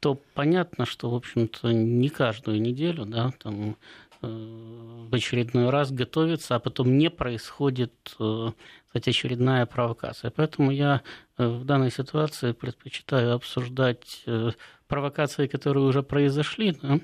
то 0.00 0.20
понятно, 0.34 0.86
что, 0.86 1.10
в 1.10 1.14
общем-то, 1.14 1.72
не 1.72 2.08
каждую 2.08 2.60
неделю 2.60 3.04
да, 3.04 3.32
там, 3.42 3.70
э, 3.70 3.74
в 4.20 5.14
очередной 5.14 5.70
раз 5.70 5.92
готовится, 5.92 6.56
а 6.56 6.58
потом 6.58 6.98
не 6.98 7.08
происходит 7.10 8.16
э, 8.18 8.48
кстати, 8.88 9.10
очередная 9.10 9.66
провокация. 9.66 10.30
Поэтому 10.30 10.70
я 10.70 11.02
э, 11.36 11.46
в 11.46 11.64
данной 11.64 11.90
ситуации 11.90 12.52
предпочитаю 12.52 13.34
обсуждать 13.34 14.22
э, 14.26 14.50
провокации, 14.86 15.46
которые 15.46 15.84
уже 15.84 16.02
произошли, 16.02 16.72
да, 16.72 16.98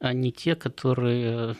а 0.00 0.12
не 0.12 0.32
те, 0.32 0.56
которые 0.56 1.56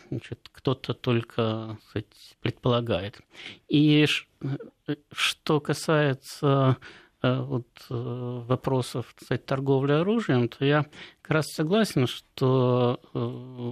кто-то 0.53 0.95
только 0.95 1.79
кстати, 1.87 2.07
предполагает. 2.41 3.21
И 3.69 4.07
э, 4.07 4.97
что 5.13 5.61
касается 5.61 6.77
вот, 7.23 7.67
вопросов 7.89 9.13
кстати, 9.15 9.43
торговли 9.43 9.93
оружием, 9.93 10.49
то 10.49 10.65
я 10.65 10.87
как 11.23 11.31
раз 11.31 11.47
согласен, 11.55 12.07
что 12.07 13.01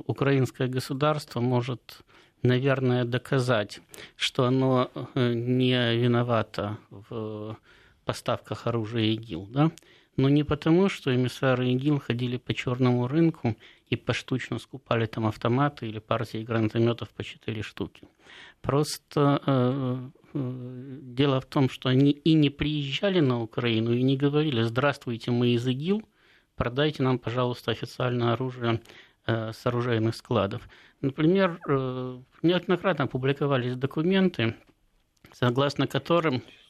украинское 0.07 0.69
государство 0.69 1.41
может 1.41 2.03
наверное, 2.43 3.05
доказать, 3.05 3.81
что 4.17 4.45
оно 4.45 4.91
э, 5.15 5.33
не 5.35 5.97
виновато 5.97 6.79
в 6.91 7.57
поставках 8.05 8.67
оружия 8.67 9.05
ИГИЛ, 9.05 9.47
да? 9.51 9.71
но 10.17 10.29
не 10.29 10.45
потому, 10.45 10.89
что 10.89 11.15
эмиссары 11.15 11.69
ИГИЛ 11.71 12.01
ходили 12.01 12.37
по 12.37 12.55
черному 12.55 13.07
рынку 13.07 13.57
и 13.89 13.97
поштучно 13.97 14.59
скупали 14.59 15.07
там 15.07 15.27
автоматы 15.27 15.89
или 15.89 15.99
партии 15.99 16.45
гранатометов 16.45 17.11
по 17.11 17.25
четыре 17.25 17.63
штуки. 17.63 18.09
Просто 18.61 19.41
э, 19.47 19.47
э, 19.47 20.11
дело 20.35 21.41
в 21.41 21.47
том, 21.47 21.69
что 21.69 21.89
они 21.89 22.11
и 22.11 22.35
не 22.35 22.51
приезжали 22.51 23.21
на 23.21 23.41
Украину, 23.43 23.93
и 23.93 24.03
не 24.03 24.17
говорили 24.17 24.63
«Здравствуйте, 24.63 25.31
мы 25.31 25.49
из 25.49 25.67
ИГИЛ, 25.67 26.03
продайте 26.57 27.03
нам, 27.03 27.19
пожалуйста, 27.19 27.71
официальное 27.71 28.33
оружие 28.33 28.83
э, 29.27 29.53
с 29.53 29.67
оружейных 29.67 30.15
складов». 30.15 30.69
Например, 31.01 31.59
э, 31.69 32.21
неоднократно 32.43 33.07
публиковались 33.07 33.77
документы, 33.77 34.57
согласно 35.33 35.87
которым 35.87 36.43
Э, 36.43 36.68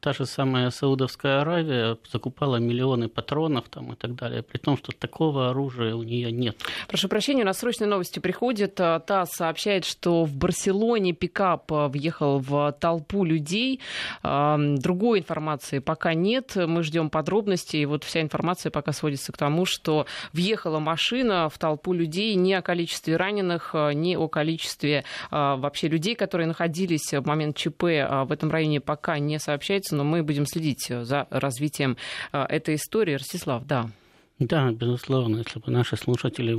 та 0.00 0.12
же 0.12 0.26
самая 0.26 0.70
Саудовская 0.70 1.40
Аравия 1.40 1.98
закупала 2.10 2.56
миллионы 2.56 3.08
патронов 3.08 3.68
там, 3.68 3.92
и 3.92 3.96
так 3.96 4.14
далее, 4.14 4.42
при 4.42 4.58
том, 4.58 4.78
что 4.78 4.92
такого 4.92 5.50
оружия 5.50 5.94
у 5.94 6.02
нее 6.02 6.32
нет. 6.32 6.56
Прошу 6.88 7.08
прощения, 7.08 7.42
у 7.42 7.46
нас 7.46 7.58
срочные 7.58 7.88
новости 7.88 8.18
приходят. 8.18 8.80
Э, 8.80 9.00
ТАСС 9.00 9.36
сообщает, 9.36 9.84
что 9.84 10.24
в 10.24 10.34
Барселоне 10.34 11.12
пикап 11.12 11.70
э, 11.70 11.88
въехал 11.88 12.38
в 12.38 12.72
толпу 12.80 13.24
людей. 13.24 13.80
Другой 14.22 15.20
информации 15.20 15.78
пока 15.80 16.14
нет. 16.14 16.56
Мы 16.56 16.82
ждем 16.82 17.10
подробностей. 17.10 17.84
Вот 17.84 18.04
вся 18.04 18.20
информация 18.20 18.70
пока 18.70 18.92
сводится 18.92 19.32
к 19.32 19.36
тому, 19.36 19.64
что 19.64 20.06
въехала 20.32 20.78
машина 20.78 21.48
в 21.48 21.58
толпу 21.58 21.92
людей 21.92 22.34
не 22.34 22.54
о 22.54 22.62
количестве 22.62 23.16
раненых, 23.16 23.74
не 23.94 24.16
о 24.16 24.28
количестве 24.28 25.04
вообще 25.30 25.88
людей, 25.88 26.14
которые 26.14 26.46
находились 26.46 27.12
в 27.12 27.26
момент 27.26 27.56
ЧП 27.56 27.82
в 27.82 28.28
этом 28.30 28.50
районе, 28.50 28.80
пока 28.80 29.18
не 29.18 29.38
сообщается 29.38 29.57
сообщается, 29.58 29.96
но 29.96 30.04
мы 30.04 30.22
будем 30.22 30.46
следить 30.46 30.90
э, 30.90 31.04
за 31.04 31.26
развитием 31.30 31.96
э, 32.32 32.44
этой 32.48 32.76
истории. 32.76 33.14
Ростислав, 33.14 33.64
да. 33.66 33.90
Да, 34.38 34.70
безусловно. 34.70 35.38
Если 35.38 35.58
бы 35.58 35.72
наши 35.72 35.96
слушатели 35.96 36.54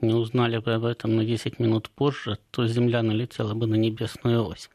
не 0.00 0.14
узнали 0.14 0.58
бы 0.58 0.74
об 0.74 0.84
этом 0.84 1.16
на 1.16 1.24
10 1.24 1.58
минут 1.58 1.90
позже, 1.90 2.38
то 2.52 2.66
Земля 2.66 3.02
налетела 3.02 3.54
бы 3.54 3.66
на 3.66 3.74
небесную 3.74 4.46
ось. 4.46 4.70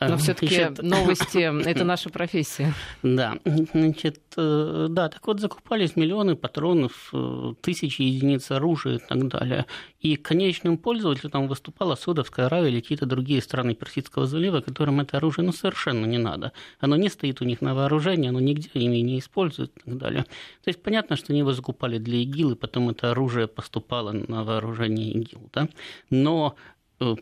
Но 0.00 0.16
все-таки 0.16 0.68
новости– 0.82 1.38
это 1.68 1.84
наша 1.84 2.08
профессия. 2.08 2.72
Да, 3.02 3.36
значит, 3.44 4.20
э, 4.31 4.31
да, 4.36 5.08
так 5.08 5.26
вот 5.26 5.40
закупались 5.40 5.96
миллионы 5.96 6.36
патронов, 6.36 7.10
э, 7.12 7.54
тысячи 7.60 8.02
единиц 8.02 8.50
оружия 8.50 8.96
и 8.96 8.98
так 8.98 9.28
далее. 9.28 9.66
И 10.00 10.16
конечным 10.16 10.78
пользователем 10.78 11.30
там 11.30 11.48
выступала 11.48 11.94
Саудовская 11.94 12.46
Аравия 12.46 12.70
или 12.70 12.80
какие-то 12.80 13.06
другие 13.06 13.40
страны 13.42 13.74
Персидского 13.74 14.26
залива, 14.26 14.60
которым 14.60 15.00
это 15.00 15.16
оружие 15.16 15.44
ну, 15.44 15.52
совершенно 15.52 16.06
не 16.06 16.18
надо. 16.18 16.52
Оно 16.80 16.96
не 16.96 17.08
стоит 17.08 17.40
у 17.40 17.44
них 17.44 17.60
на 17.60 17.74
вооружении, 17.74 18.28
оно 18.28 18.40
нигде 18.40 18.68
ими 18.74 18.98
не 18.98 19.18
используют 19.18 19.72
и 19.76 19.90
так 19.90 19.98
далее. 19.98 20.24
То 20.64 20.68
есть 20.68 20.82
понятно, 20.82 21.16
что 21.16 21.32
они 21.32 21.40
его 21.40 21.52
закупали 21.52 21.98
для 21.98 22.18
ИГИЛ, 22.18 22.52
и 22.52 22.56
потом 22.56 22.90
это 22.90 23.10
оружие 23.10 23.46
поступало 23.46 24.12
на 24.12 24.44
вооружение 24.44 25.12
ИГИЛ. 25.12 25.50
Да? 25.52 25.68
Но 26.10 26.42
Э, 26.42 26.71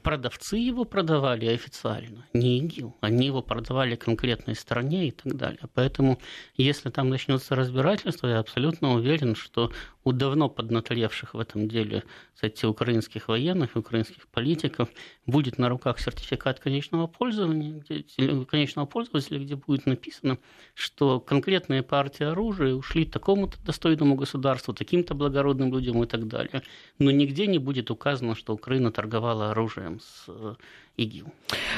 продавцы 0.03 0.57
его 0.57 0.85
продавали 0.85 1.47
официально, 1.47 2.27
не 2.33 2.59
ИГИЛ. 2.59 2.97
Они 3.01 3.27
его 3.27 3.43
продавали 3.43 3.97
конкретной 3.97 4.55
стране 4.55 5.09
и 5.09 5.11
так 5.11 5.37
далее. 5.37 5.69
Поэтому, 5.75 6.19
если 6.57 6.91
там 6.91 7.09
начнется 7.09 7.55
разбирательство, 7.55 8.29
я 8.29 8.39
абсолютно 8.39 8.95
уверен, 8.95 9.35
что 9.35 9.73
у 10.05 10.13
давно 10.13 10.49
поднаторевших 10.49 11.35
в 11.35 11.39
этом 11.39 11.69
деле, 11.69 12.05
кстати, 12.35 12.65
украинских 12.65 13.29
военных, 13.29 13.77
украинских 13.77 14.29
политиков 14.29 14.89
будет 15.27 15.59
на 15.59 15.69
руках 15.69 15.99
сертификат 15.99 16.61
конечного 16.61 17.07
пользования, 17.07 17.81
где, 17.81 18.05
конечного 18.47 18.87
пользователя, 18.87 19.39
где 19.39 19.57
будет 19.57 19.87
написано, 19.87 20.39
что 20.75 21.21
конкретные 21.21 21.83
партии 21.83 22.25
оружия 22.25 22.75
ушли 22.75 23.05
такому-то 23.05 23.59
достойному 23.65 24.15
государству, 24.15 24.73
таким-то 24.73 25.15
благородным 25.15 25.73
людям 25.73 26.03
и 26.03 26.07
так 26.07 26.27
далее. 26.27 26.63
Но 26.99 27.11
нигде 27.11 27.47
не 27.47 27.59
будет 27.59 27.91
указано, 27.91 28.35
что 28.35 28.55
Украина 28.55 28.91
торговала 28.93 29.51
оружием 29.51 30.01
с 30.01 30.25
э, 30.29 30.55
ИГИЛ. 30.97 31.27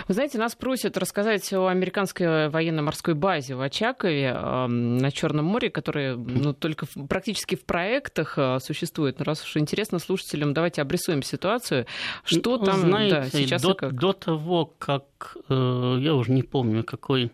Вы 0.08 0.14
знаете, 0.14 0.38
нас 0.38 0.54
просят 0.54 0.96
рассказать 0.96 1.52
о 1.52 1.66
американской 1.66 2.48
военно-морской 2.48 3.14
базе 3.14 3.54
в 3.54 3.60
Очакове 3.60 4.32
на 4.32 5.10
Черном 5.10 5.46
море, 5.46 5.70
которая 5.70 6.16
ну, 6.16 6.52
только 6.52 6.86
практически 7.08 7.54
в 7.54 7.64
проектах 8.12 8.34
а, 8.36 8.60
существует. 8.60 9.18
Но 9.18 9.24
раз 9.24 9.44
уж 9.44 9.56
интересно 9.56 9.98
слушателям, 9.98 10.54
давайте 10.54 10.82
обрисуем 10.82 11.22
ситуацию. 11.22 11.86
Что 12.24 12.58
ну, 12.58 12.64
там 12.64 12.80
знаете, 12.80 13.14
да, 13.14 13.30
сейчас 13.30 13.62
до, 13.62 13.74
как? 13.74 13.94
До 13.94 14.12
того, 14.12 14.72
как, 14.78 15.36
э, 15.48 15.96
я 16.00 16.14
уже 16.14 16.32
не 16.32 16.42
помню, 16.42 16.84
какой 16.84 17.30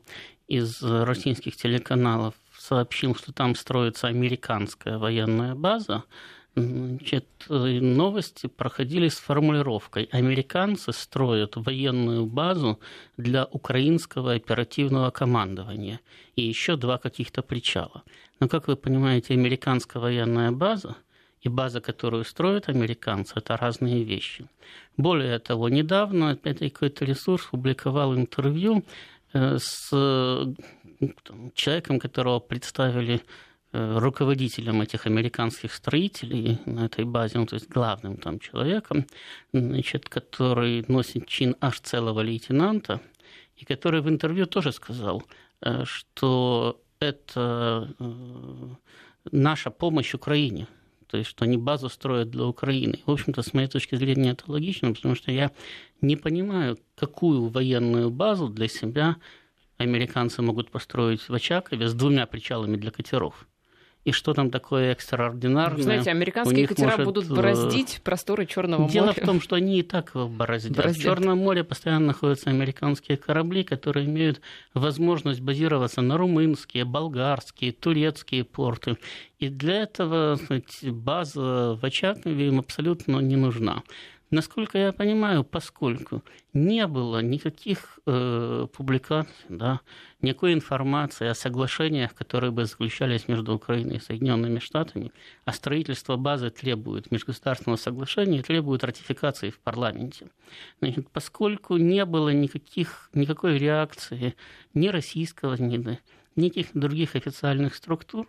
из 0.46 0.82
российских 0.82 1.56
телеканалов 1.56 2.34
сообщил, 2.58 3.14
что 3.14 3.32
там 3.32 3.54
строится 3.54 4.08
американская 4.08 4.98
военная 4.98 5.54
база, 5.54 6.04
Значит, 6.54 7.26
новости 7.48 8.48
проходили 8.48 9.08
с 9.08 9.18
формулировкой 9.18 10.08
«Американцы 10.10 10.92
строят 10.92 11.56
военную 11.56 12.26
базу 12.26 12.80
для 13.16 13.44
украинского 13.44 14.32
оперативного 14.32 15.10
командования» 15.10 16.00
и 16.34 16.42
еще 16.42 16.76
два 16.76 16.98
каких-то 16.98 17.42
причала. 17.42 18.02
Но, 18.40 18.48
как 18.48 18.66
вы 18.68 18.76
понимаете, 18.76 19.34
американская 19.34 20.02
военная 20.02 20.50
база 20.50 20.96
и 21.42 21.48
база, 21.48 21.80
которую 21.80 22.24
строят 22.24 22.68
американцы, 22.68 23.34
это 23.36 23.56
разные 23.56 24.02
вещи. 24.02 24.48
Более 24.96 25.38
того, 25.38 25.68
недавно 25.68 26.30
опять 26.30 26.58
какой-то 26.58 27.04
ресурс 27.04 27.44
публиковал 27.46 28.16
интервью 28.16 28.84
э, 29.32 29.58
с 29.58 29.90
там, 29.90 31.52
человеком, 31.54 32.00
которого 32.00 32.40
представили 32.40 33.14
э, 33.14 33.20
руководителем 33.72 34.80
этих 34.80 35.06
американских 35.06 35.74
строителей 35.74 36.58
на 36.66 36.86
этой 36.86 37.04
базе, 37.04 37.38
ну, 37.38 37.46
то 37.46 37.54
есть 37.54 37.68
главным 37.68 38.16
там 38.16 38.38
человеком, 38.38 39.06
значит, 39.52 40.08
который 40.08 40.84
носит 40.88 41.26
чин 41.26 41.54
аж 41.60 41.80
целого 41.80 42.20
лейтенанта, 42.20 43.00
и 43.56 43.64
который 43.64 44.00
в 44.00 44.08
интервью 44.08 44.46
тоже 44.46 44.72
сказал, 44.72 45.22
э, 45.60 45.84
что 45.84 46.80
это 47.00 47.94
наша 49.30 49.70
помощь 49.70 50.14
Украине– 50.14 50.66
то 51.08 51.16
есть 51.16 51.30
что 51.30 51.44
они 51.44 51.56
базу 51.56 51.88
строят 51.88 52.30
для 52.30 52.44
Украины. 52.44 53.00
В 53.06 53.10
общем-то, 53.10 53.42
с 53.42 53.54
моей 53.54 53.68
точки 53.68 53.96
зрения, 53.96 54.30
это 54.32 54.44
логично, 54.46 54.92
потому 54.92 55.14
что 55.14 55.32
я 55.32 55.50
не 56.00 56.16
понимаю, 56.16 56.78
какую 56.94 57.48
военную 57.48 58.10
базу 58.10 58.48
для 58.48 58.68
себя 58.68 59.16
американцы 59.78 60.42
могут 60.42 60.70
построить 60.70 61.28
в 61.28 61.34
Очакове 61.34 61.88
с 61.88 61.94
двумя 61.94 62.26
причалами 62.26 62.76
для 62.76 62.90
катеров 62.90 63.48
и 64.08 64.12
что 64.12 64.32
там 64.32 64.50
такое 64.50 64.92
экстраординарное. 64.92 65.82
Знаете, 65.82 66.10
американские 66.10 66.66
катера 66.66 66.90
может... 66.92 67.04
будут 67.04 67.30
э, 67.30 67.34
бороздить 67.34 68.00
просторы 68.02 68.46
Черного 68.46 68.82
моря. 68.82 68.92
Дело 68.92 69.12
в 69.12 69.20
том, 69.20 69.40
что 69.42 69.56
они 69.56 69.80
и 69.80 69.82
так 69.82 70.12
бороздят. 70.14 70.74
бороздят. 70.74 71.02
В 71.02 71.02
Черном 71.02 71.38
море 71.38 71.62
постоянно 71.62 72.06
находятся 72.06 72.48
американские 72.48 73.18
корабли, 73.18 73.64
которые 73.64 74.06
имеют 74.06 74.40
возможность 74.72 75.40
базироваться 75.40 76.00
на 76.00 76.16
румынские, 76.16 76.86
болгарские, 76.86 77.72
турецкие 77.72 78.44
порты. 78.44 78.96
И 79.38 79.48
для 79.48 79.82
этого 79.82 80.36
сказать, 80.36 80.84
база 80.84 81.78
в 81.80 81.84
Очакове 81.84 82.48
им 82.48 82.58
абсолютно 82.58 83.18
не 83.18 83.36
нужна. 83.36 83.82
Насколько 84.30 84.76
я 84.76 84.92
понимаю, 84.92 85.42
поскольку 85.42 86.22
не 86.52 86.86
было 86.86 87.20
никаких 87.20 87.98
э, 88.04 88.66
публикаций, 88.76 89.32
да, 89.48 89.80
никакой 90.20 90.52
информации 90.52 91.28
о 91.28 91.34
соглашениях, 91.34 92.14
которые 92.14 92.50
бы 92.50 92.66
заключались 92.66 93.26
между 93.26 93.54
Украиной 93.54 93.96
и 93.96 94.00
Соединенными 94.00 94.58
Штатами, 94.58 95.12
а 95.46 95.52
строительство 95.54 96.16
базы 96.16 96.50
требует 96.50 97.10
межгосударственного 97.10 97.78
соглашения, 97.78 98.42
требует 98.42 98.84
ратификации 98.84 99.48
в 99.48 99.60
парламенте. 99.60 100.26
Значит, 100.80 101.08
поскольку 101.10 101.78
не 101.78 102.04
было 102.04 102.28
никаких, 102.28 103.08
никакой 103.14 103.56
реакции 103.56 104.34
ни 104.74 104.88
российского, 104.88 105.54
ни 105.54 105.98
никаких 106.36 106.68
других 106.74 107.16
официальных 107.16 107.74
структур, 107.74 108.28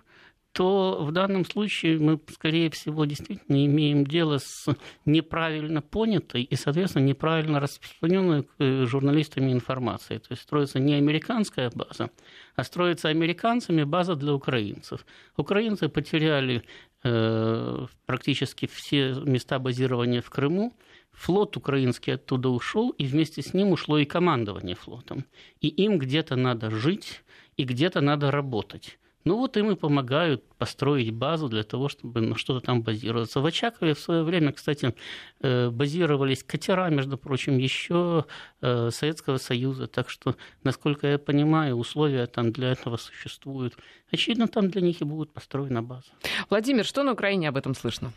то 0.52 1.04
в 1.04 1.12
данном 1.12 1.46
случае 1.46 2.00
мы, 2.00 2.20
скорее 2.32 2.70
всего, 2.72 3.06
действительно 3.06 3.66
имеем 3.66 4.06
дело 4.06 4.40
с 4.40 4.66
неправильно 5.06 5.82
понятой 5.82 6.44
и, 6.44 6.56
соответственно, 6.56 7.04
неправильно 7.04 7.60
распространенной 7.60 8.48
э, 8.58 8.86
журналистами 8.86 9.52
информацией. 9.52 10.20
То 10.20 10.32
есть 10.32 10.42
строится 10.42 10.80
не 10.80 10.96
американская 10.96 11.72
база, 11.74 12.10
а 12.56 12.64
строится 12.64 13.10
американцами 13.10 13.84
база 13.84 14.16
для 14.16 14.34
украинцев. 14.34 15.06
Украинцы 15.38 15.88
потеряли 15.88 16.64
э, 17.04 17.86
практически 18.06 18.68
все 18.68 19.14
места 19.24 19.60
базирования 19.60 20.22
в 20.22 20.30
Крыму, 20.30 20.74
флот 21.12 21.58
украинский 21.58 22.16
оттуда 22.16 22.50
ушел, 22.50 22.90
и 22.92 23.06
вместе 23.06 23.42
с 23.42 23.54
ним 23.54 23.72
ушло 23.72 24.00
и 24.00 24.06
командование 24.06 24.76
флотом. 24.76 25.26
И 25.62 25.68
им 25.68 26.00
где-то 26.00 26.36
надо 26.36 26.72
жить, 26.72 27.24
и 27.56 27.66
где-то 27.66 28.02
надо 28.02 28.32
работать. 28.32 28.98
Ну 29.30 29.38
вот 29.38 29.58
им 29.58 29.70
и 29.70 29.76
помогают 29.76 30.44
построить 30.58 31.14
базу 31.14 31.50
для 31.50 31.62
того, 31.62 31.88
чтобы 31.88 32.20
на 32.20 32.36
что-то 32.36 32.66
там 32.66 32.82
базироваться. 32.82 33.42
В 33.42 33.46
Очакове 33.46 33.94
в 33.94 34.00
свое 34.00 34.24
время, 34.24 34.52
кстати, 34.52 34.96
э, 35.42 35.70
базировались 35.70 36.44
катера, 36.44 36.90
между 36.90 37.16
прочим, 37.16 37.60
еще 37.60 38.26
э, 38.62 38.90
Советского 38.90 39.38
Союза. 39.38 39.86
Так 39.86 40.10
что, 40.10 40.36
насколько 40.64 41.06
я 41.06 41.20
понимаю, 41.20 41.76
условия 41.76 42.26
там 42.26 42.52
для 42.52 42.72
этого 42.72 42.98
существуют. 42.98 43.78
Очевидно, 44.12 44.48
там 44.48 44.72
для 44.72 44.82
них 44.82 45.00
и 45.02 45.04
будет 45.04 45.32
построена 45.32 45.84
база. 45.84 46.10
Владимир, 46.50 46.84
что 46.84 47.04
на 47.04 47.12
Украине 47.12 47.50
об 47.50 47.58
этом 47.58 47.76
слышно? 47.76 48.12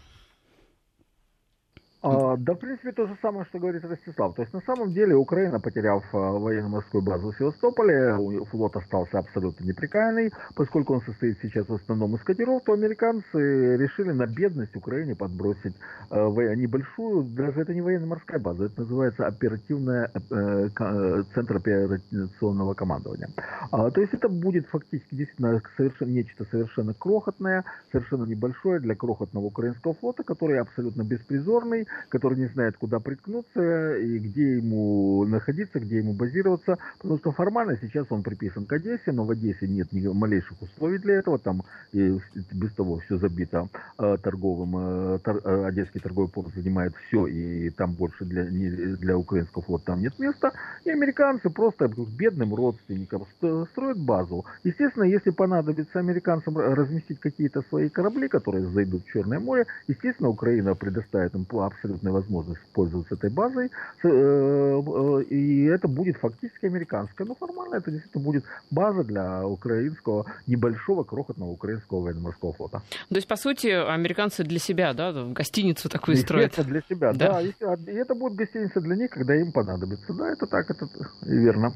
А, 2.02 2.36
да, 2.36 2.54
в 2.54 2.56
принципе, 2.56 2.90
то 2.90 3.06
же 3.06 3.16
самое, 3.22 3.44
что 3.44 3.60
говорит 3.60 3.84
Ростислав. 3.84 4.34
То 4.34 4.42
есть, 4.42 4.52
на 4.52 4.60
самом 4.62 4.92
деле, 4.92 5.14
Украина, 5.14 5.60
потеряв 5.60 6.02
а, 6.12 6.32
военно-морскую 6.32 7.00
базу 7.00 7.30
в 7.30 7.36
Севастополе, 7.36 8.16
флот 8.50 8.74
остался 8.76 9.20
абсолютно 9.20 9.64
неприкаянный. 9.64 10.32
Поскольку 10.56 10.94
он 10.94 11.02
состоит 11.02 11.38
сейчас 11.40 11.68
в 11.68 11.74
основном 11.74 12.16
из 12.16 12.22
катеров, 12.22 12.64
то 12.64 12.72
американцы 12.72 13.76
решили 13.76 14.10
на 14.10 14.26
бедность 14.26 14.74
Украине 14.74 15.14
подбросить 15.14 15.74
а, 16.10 16.28
небольшую, 16.28 17.22
даже 17.22 17.60
это 17.60 17.72
не 17.72 17.80
военно-морская 17.80 18.40
база, 18.40 18.64
это 18.64 18.80
называется 18.80 19.26
оперативная, 19.26 20.10
э, 20.30 21.22
центр 21.34 21.56
операционного 21.56 22.74
командования. 22.74 23.28
То 23.70 24.00
есть, 24.00 24.12
это 24.12 24.28
будет 24.28 24.66
фактически 24.66 25.14
действительно 25.14 25.62
совершенно, 25.76 26.10
нечто 26.10 26.44
совершенно 26.50 26.94
крохотное, 26.94 27.64
совершенно 27.92 28.24
небольшое 28.24 28.80
для 28.80 28.96
крохотного 28.96 29.44
украинского 29.44 29.94
флота, 29.94 30.24
который 30.24 30.58
абсолютно 30.58 31.02
беспризорный, 31.02 31.86
который 32.08 32.38
не 32.38 32.46
знает, 32.46 32.76
куда 32.76 32.98
приткнуться 33.00 33.96
и 33.96 34.18
где 34.18 34.56
ему 34.56 35.24
находиться, 35.26 35.80
где 35.80 35.98
ему 35.98 36.12
базироваться, 36.12 36.78
потому 36.98 37.18
что 37.18 37.32
формально 37.32 37.78
сейчас 37.80 38.06
он 38.10 38.22
приписан 38.22 38.66
к 38.66 38.72
Одессе, 38.72 39.12
но 39.12 39.24
в 39.24 39.30
Одессе 39.30 39.68
нет 39.68 39.92
ни 39.92 40.06
малейших 40.06 40.60
условий 40.62 40.98
для 40.98 41.14
этого, 41.14 41.38
там 41.38 41.62
и 41.92 42.18
без 42.52 42.72
того 42.72 42.98
все 42.98 43.18
забито 43.18 43.68
э, 43.98 44.16
торговым, 44.22 44.76
э, 44.76 45.18
тор, 45.20 45.40
э, 45.44 45.64
Одесский 45.66 46.00
торговый 46.00 46.30
порт 46.30 46.54
занимает 46.54 46.94
все, 47.06 47.26
и 47.26 47.70
там 47.70 47.92
больше 47.92 48.24
для, 48.24 48.44
для 48.44 49.16
украинского 49.16 49.62
флота 49.62 49.86
там 49.86 50.00
нет 50.00 50.18
места, 50.18 50.52
и 50.84 50.90
американцы 50.90 51.50
просто 51.50 51.88
бедным 51.88 52.54
родственникам 52.54 53.26
строят 53.70 53.98
базу. 53.98 54.44
Естественно, 54.64 55.04
если 55.04 55.30
понадобится 55.30 55.98
американцам 55.98 56.56
разместить 56.56 57.20
какие-то 57.20 57.62
свои 57.68 57.88
корабли, 57.88 58.28
которые 58.28 58.66
зайдут 58.66 59.04
в 59.04 59.12
Черное 59.12 59.40
море, 59.40 59.66
естественно, 59.88 60.28
Украина 60.28 60.74
предоставит 60.74 61.34
им 61.34 61.44
абсолютная 61.82 62.12
возможность 62.12 62.60
пользоваться 62.72 63.14
этой 63.14 63.30
базой, 63.30 63.70
э, 64.02 64.08
э, 64.08 65.22
и 65.30 65.64
это 65.64 65.88
будет 65.88 66.16
фактически 66.16 66.66
американская. 66.66 67.26
Но 67.26 67.34
формально 67.34 67.76
это 67.76 67.90
действительно 67.90 68.24
будет 68.24 68.44
база 68.70 69.04
для 69.04 69.46
украинского, 69.46 70.26
небольшого, 70.46 71.04
крохотного 71.04 71.50
украинского 71.50 72.00
военно-морского 72.00 72.52
флота. 72.52 72.82
То 73.08 73.16
есть, 73.16 73.28
по 73.28 73.36
сути, 73.36 73.68
американцы 73.68 74.44
для 74.44 74.58
себя, 74.58 74.92
да, 74.92 75.12
гостиницу 75.12 75.88
такую 75.88 76.16
строят? 76.16 76.52
для 76.66 76.82
себя, 76.88 77.12
да. 77.12 77.42
да. 77.60 77.74
И 77.74 77.94
это 77.94 78.14
будет 78.14 78.34
гостиница 78.34 78.80
для 78.80 78.96
них, 78.96 79.10
когда 79.10 79.34
им 79.34 79.52
понадобится. 79.52 80.12
Да, 80.12 80.30
это 80.30 80.46
так, 80.46 80.70
это 80.70 80.88
верно. 81.22 81.74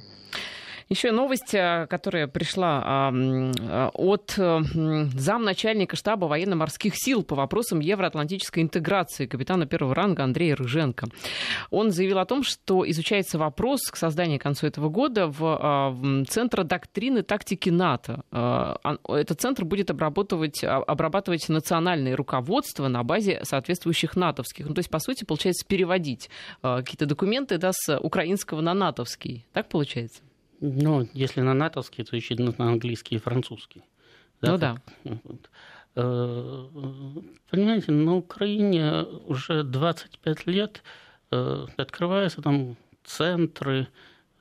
Еще 0.89 1.11
новость, 1.11 1.53
э, 1.53 1.89
которая 1.91 2.29
пришла 2.29 3.11
э, 3.13 3.91
от 3.93 4.35
э, 4.39 4.61
замначальника 5.15 5.97
штаба 5.97 6.27
военно-морских 6.27 6.93
сил 6.95 7.25
по 7.25 7.35
вопросам 7.35 7.81
евроатлантической 7.81 8.63
интеграции 8.63 9.27
капитана 9.27 9.67
первого 9.67 9.97
ранга 9.97 10.23
Андрея 10.23 10.55
Рыженко. 10.55 11.09
Он 11.71 11.91
заявил 11.91 12.21
о 12.21 12.25
том, 12.25 12.45
что 12.45 12.89
изучается 12.89 13.37
вопрос 13.37 13.81
к 13.91 13.97
созданию 13.97 14.39
к 14.39 14.43
концу 14.43 14.69
этого 14.69 14.89
года 14.89 15.27
в 15.27 16.25
Центре 16.29 16.63
доктрины 16.63 17.23
тактики 17.23 17.69
НАТО. 17.69 18.23
Этот 19.09 19.41
центр 19.41 19.65
будет 19.65 19.91
обрабатывать, 19.91 20.63
обрабатывать 20.63 21.49
национальное 21.49 22.15
руководство 22.15 22.87
на 22.87 23.03
базе 23.03 23.41
соответствующих 23.43 24.15
натовских. 24.15 24.67
Ну, 24.67 24.75
то 24.75 24.79
есть, 24.79 24.91
по 24.91 25.01
сути, 25.01 25.25
получается 25.25 25.67
переводить 25.67 26.31
какие-то 26.63 27.07
документы 27.07 27.59
да, 27.59 27.73
с 27.73 27.99
украинского 27.99 28.61
на 28.61 28.75
натовский. 28.75 29.45
Так 29.53 29.69
получается? 29.69 30.23
Ну, 30.61 31.09
если 31.13 31.41
на 31.41 31.55
натовский, 31.55 32.05
то 32.05 32.17
еще 32.17 32.35
на 32.37 32.55
английский 32.59 33.17
и 33.17 33.19
французский. 33.19 33.83
Да, 34.41 34.53
ну 34.53 34.59
да. 34.59 34.77
Вот. 35.05 35.51
Э, 35.97 36.67
понимаете, 37.51 37.93
на 37.93 38.17
Украине 38.17 39.03
уже 39.27 39.65
25 39.65 40.47
лет 40.47 40.83
э, 41.31 41.67
открываются 41.77 42.43
там 42.43 42.77
центры. 43.05 43.89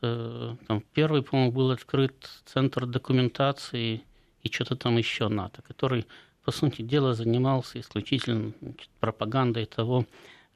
Э, 0.01 0.55
там 0.67 0.83
первый, 0.93 1.23
по-моему, 1.23 1.51
был 1.51 1.71
открыт 1.71 2.29
центр 2.45 2.85
документации 2.85 4.03
и 4.43 4.51
что-то 4.51 4.75
там 4.75 4.97
еще 4.97 5.29
НАТО, 5.29 5.61
который, 5.61 6.05
по 6.43 6.51
сути 6.51 6.81
дела, 6.81 7.13
занимался 7.13 7.79
исключительно 7.79 8.51
значит, 8.61 8.89
пропагандой 8.99 9.65
того, 9.65 10.05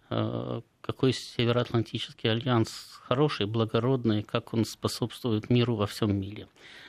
какой 0.09 1.13
Североатлантический 1.13 2.31
альянс 2.31 2.99
хороший, 3.03 3.45
благородный, 3.45 4.23
как 4.23 4.53
он 4.53 4.65
способствует 4.65 5.49
миру 5.49 5.75
во 5.75 5.85
всем 5.85 6.19
мире. 6.19 6.47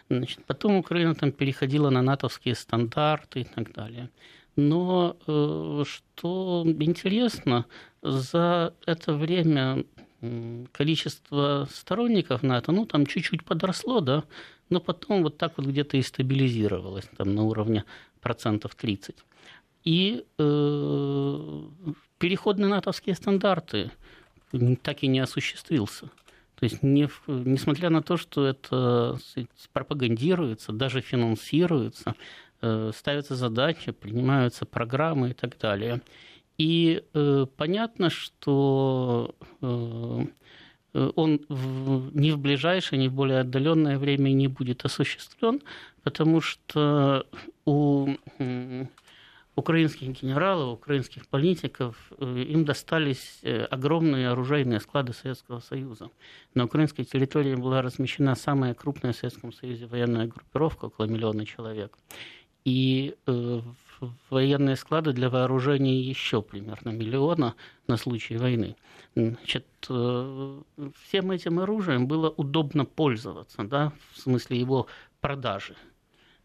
Значит, 0.08 0.44
потом 0.46 0.76
Украина 0.76 1.14
там 1.14 1.32
переходила 1.32 1.90
на 1.90 2.02
натовские 2.02 2.54
стандарты 2.54 3.40
и 3.40 3.44
так 3.44 3.72
далее. 3.72 4.10
Но 4.56 5.16
э, 5.26 5.84
что 5.86 6.64
интересно, 6.66 7.66
за 8.02 8.74
это 8.86 9.12
время 9.14 9.84
количество 10.72 11.68
сторонников 11.72 12.42
НАТО, 12.42 12.72
ну, 12.72 12.86
там 12.86 13.06
чуть-чуть 13.06 13.44
подросло, 13.44 14.00
да, 14.00 14.24
но 14.68 14.80
потом 14.80 15.22
вот 15.22 15.38
так 15.38 15.56
вот 15.56 15.66
где-то 15.66 15.96
и 15.96 16.02
стабилизировалось, 16.02 17.08
там 17.16 17.34
на 17.34 17.42
уровне 17.44 17.84
процентов 18.20 18.74
30. 18.74 19.16
И 19.84 20.24
э, 20.38 21.62
переход 22.18 22.58
на 22.58 22.68
натовские 22.68 23.14
стандарты 23.14 23.90
так 24.82 25.02
и 25.02 25.06
не 25.06 25.20
осуществился. 25.20 26.10
То 26.56 26.64
есть, 26.64 26.82
не, 26.82 27.08
несмотря 27.26 27.88
на 27.88 28.02
то, 28.02 28.18
что 28.18 28.46
это 28.46 29.18
пропагандируется, 29.72 30.72
даже 30.72 31.00
финансируется, 31.00 32.14
э, 32.60 32.90
ставятся 32.94 33.34
задачи, 33.34 33.92
принимаются 33.92 34.66
программы 34.66 35.30
и 35.30 35.32
так 35.32 35.58
далее. 35.58 36.02
И 36.58 37.02
э, 37.14 37.46
понятно, 37.56 38.10
что 38.10 39.34
э, 39.62 40.24
он 40.92 41.40
в, 41.48 42.14
ни 42.14 42.30
в 42.32 42.38
ближайшее, 42.38 42.98
ни 42.98 43.08
в 43.08 43.14
более 43.14 43.40
отдаленное 43.40 43.96
время 43.98 44.28
не 44.30 44.48
будет 44.48 44.84
осуществлен, 44.84 45.62
потому 46.02 46.42
что 46.42 47.26
у 47.64 48.08
украинских 49.56 50.22
генералов, 50.22 50.78
украинских 50.78 51.26
политиков, 51.26 51.96
э, 52.18 52.44
им 52.48 52.64
достались 52.64 53.40
э, 53.42 53.64
огромные 53.64 54.30
оружейные 54.30 54.80
склады 54.80 55.12
Советского 55.12 55.60
Союза. 55.60 56.10
На 56.54 56.64
украинской 56.64 57.04
территории 57.04 57.54
была 57.54 57.82
размещена 57.82 58.34
самая 58.34 58.74
крупная 58.74 59.12
в 59.12 59.16
Советском 59.16 59.52
Союзе 59.52 59.86
военная 59.86 60.26
группировка, 60.26 60.86
около 60.86 61.06
миллиона 61.06 61.44
человек. 61.44 61.98
И 62.64 63.16
э, 63.26 63.60
военные 64.30 64.76
склады 64.76 65.12
для 65.12 65.28
вооружения 65.28 66.00
еще 66.00 66.42
примерно 66.42 66.90
миллиона 66.90 67.54
на 67.86 67.96
случай 67.96 68.36
войны. 68.36 68.76
Значит, 69.14 69.66
всем 69.82 71.30
этим 71.30 71.58
оружием 71.58 72.06
было 72.06 72.30
удобно 72.30 72.84
пользоваться, 72.84 73.64
да, 73.64 73.92
в 74.12 74.20
смысле 74.20 74.58
его 74.58 74.86
продажи 75.20 75.74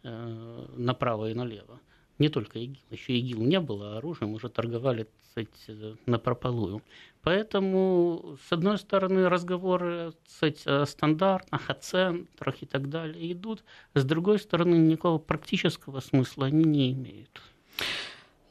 направо 0.04 1.30
и 1.30 1.34
налево 1.34 1.80
не 2.20 2.30
только 2.30 2.60
ИГИЛ, 2.60 2.82
еще 2.92 3.18
ИГИЛ 3.18 3.42
не 3.42 3.60
было, 3.60 3.94
а 3.94 3.98
оружием 3.98 4.34
уже 4.34 4.50
торговали 4.50 5.08
сказать, 5.32 5.98
на 6.06 6.18
прополую. 6.18 6.82
Поэтому, 7.22 8.38
с 8.48 8.52
одной 8.52 8.78
стороны, 8.78 9.28
разговоры 9.28 10.14
сказать, 10.28 10.66
о 10.66 10.86
стандартах, 10.86 11.70
о 11.70 11.74
центрах 11.74 12.62
и 12.62 12.66
так 12.66 12.90
далее 12.90 13.34
идут, 13.34 13.64
с 13.96 14.04
другой 14.04 14.40
стороны, 14.40 14.76
никакого 14.76 15.18
практического 15.18 16.00
смысла 16.00 16.46
они 16.48 16.64
не 16.64 16.94
имеют. 16.94 17.42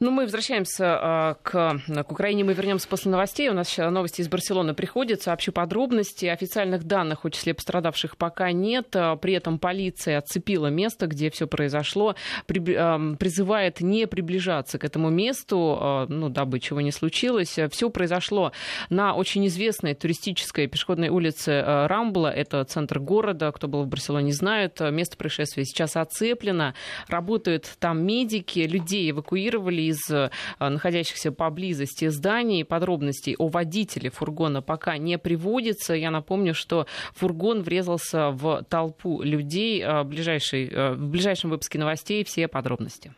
Ну, 0.01 0.11
мы 0.11 0.23
возвращаемся 0.23 0.99
а, 0.99 1.33
к, 1.41 1.79
к 1.87 2.11
Украине. 2.11 2.43
Мы 2.43 2.53
вернемся 2.53 2.85
после 2.85 3.09
новостей. 3.11 3.47
У 3.47 3.53
нас 3.53 3.69
сейчас 3.69 3.89
новости 3.93 4.19
из 4.19 4.27
Барселоны 4.27 4.73
приходят. 4.73 5.21
Сообщу 5.21 5.53
подробности. 5.53 6.25
Официальных 6.25 6.83
данных 6.83 7.25
о 7.25 7.29
числе 7.29 7.53
пострадавших 7.53 8.17
пока 8.17 8.51
нет. 8.51 8.93
А, 8.93 9.15
при 9.15 9.33
этом 9.33 9.57
полиция 9.57 10.17
отцепила 10.17 10.67
место, 10.67 11.07
где 11.07 11.29
все 11.29 11.47
произошло. 11.47 12.15
При, 12.45 12.75
а, 12.75 13.15
призывает 13.15 13.79
не 13.79 14.05
приближаться 14.05 14.77
к 14.79 14.83
этому 14.83 15.09
месту, 15.09 16.05
ну, 16.09 16.27
дабы 16.27 16.59
чего 16.59 16.81
не 16.81 16.91
случилось. 16.91 17.57
Все 17.71 17.89
произошло 17.89 18.51
на 18.89 19.15
очень 19.15 19.47
известной 19.47 19.93
туристической 19.93 20.67
пешеходной 20.67 21.07
улице 21.07 21.63
Рамбла. 21.65 22.27
Это 22.27 22.65
центр 22.65 22.99
города. 22.99 23.49
Кто 23.53 23.69
был 23.69 23.83
в 23.83 23.87
Барселоне, 23.87 24.33
знает. 24.33 24.81
Место 24.81 25.15
происшествия 25.15 25.63
сейчас 25.63 25.95
оцеплено. 25.95 26.73
Работают 27.07 27.69
там 27.79 28.05
медики. 28.05 28.59
Людей 28.59 29.11
эвакуировали 29.11 29.84
из 29.89 30.09
э, 30.09 30.29
находящихся 30.59 31.31
поблизости 31.31 32.07
зданий. 32.07 32.65
Подробностей 32.65 33.35
о 33.37 33.47
водителе 33.47 34.09
фургона 34.09 34.61
пока 34.61 34.97
не 34.97 35.17
приводится. 35.17 35.93
Я 35.93 36.11
напомню, 36.11 36.53
что 36.53 36.87
фургон 37.13 37.61
врезался 37.61 38.31
в 38.31 38.63
толпу 38.69 39.21
людей. 39.21 39.81
Э, 39.81 40.03
э, 40.03 40.93
в 40.93 41.09
ближайшем 41.09 41.49
выпуске 41.49 41.79
новостей 41.79 42.23
все 42.23 42.47
подробности. 42.47 43.13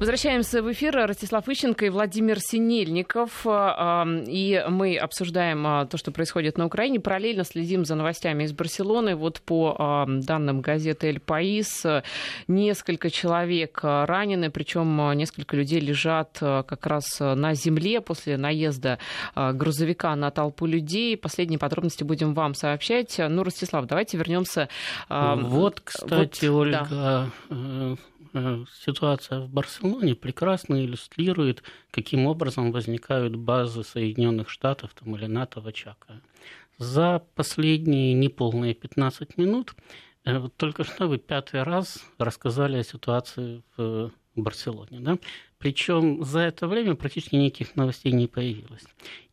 Возвращаемся 0.00 0.62
в 0.62 0.72
эфир. 0.72 0.96
Ростислав 0.96 1.46
Ищенко 1.46 1.84
и 1.84 1.90
Владимир 1.90 2.40
Синельников. 2.40 3.42
А, 3.44 4.06
и 4.26 4.64
мы 4.66 4.96
обсуждаем 4.96 5.66
а, 5.66 5.84
то, 5.84 5.98
что 5.98 6.10
происходит 6.10 6.56
на 6.56 6.64
Украине. 6.64 7.00
Параллельно 7.00 7.44
следим 7.44 7.84
за 7.84 7.96
новостями 7.96 8.44
из 8.44 8.54
Барселоны. 8.54 9.14
Вот 9.14 9.42
по 9.42 10.06
данным 10.08 10.62
газеты 10.62 11.08
«Эль 11.08 11.20
Паис», 11.20 11.84
несколько 12.48 13.10
человек 13.10 13.80
ранены, 13.82 14.50
причем 14.50 15.12
несколько 15.18 15.54
людей 15.54 15.80
лежат 15.80 16.38
как 16.40 16.86
раз 16.86 17.20
на 17.20 17.52
земле 17.52 18.00
после 18.00 18.38
наезда 18.38 18.98
грузовика 19.36 20.16
на 20.16 20.30
толпу 20.30 20.64
людей. 20.64 21.14
Последние 21.18 21.58
подробности 21.58 22.04
будем 22.04 22.32
вам 22.32 22.54
сообщать. 22.54 23.16
Ну, 23.18 23.42
Ростислав, 23.42 23.84
давайте 23.84 24.16
вернемся. 24.16 24.70
Вот, 25.10 25.80
кстати, 25.84 26.46
вот, 26.46 26.60
Ольга, 26.60 26.88
да 26.90 27.26
э, 27.50 27.90
Э, 27.90 27.96
ситуация 28.82 29.40
в 29.40 29.48
Барселоне 29.48 30.14
прекрасно 30.14 30.84
иллюстрирует, 30.84 31.62
каким 31.90 32.26
образом 32.26 32.72
возникают 32.72 33.36
базы 33.36 33.84
Соединенных 33.84 34.48
Штатов 34.48 34.94
там, 34.94 35.16
или 35.16 35.26
НАТО 35.26 35.60
в 35.60 35.66
Очаково. 35.66 36.20
За 36.78 37.22
последние 37.34 38.14
неполные 38.14 38.74
15 38.74 39.36
минут 39.36 39.74
э, 40.24 40.48
только 40.56 40.84
что 40.84 41.08
вы 41.08 41.18
пятый 41.18 41.62
раз 41.62 42.02
рассказали 42.18 42.78
о 42.78 42.84
ситуации 42.84 43.62
в 43.76 44.10
Барселоне. 44.34 45.00
Да? 45.00 45.18
Причем 45.58 46.24
за 46.24 46.40
это 46.40 46.66
время 46.66 46.94
практически 46.94 47.36
никаких 47.36 47.76
новостей 47.76 48.12
не 48.12 48.26
появилось. 48.26 48.84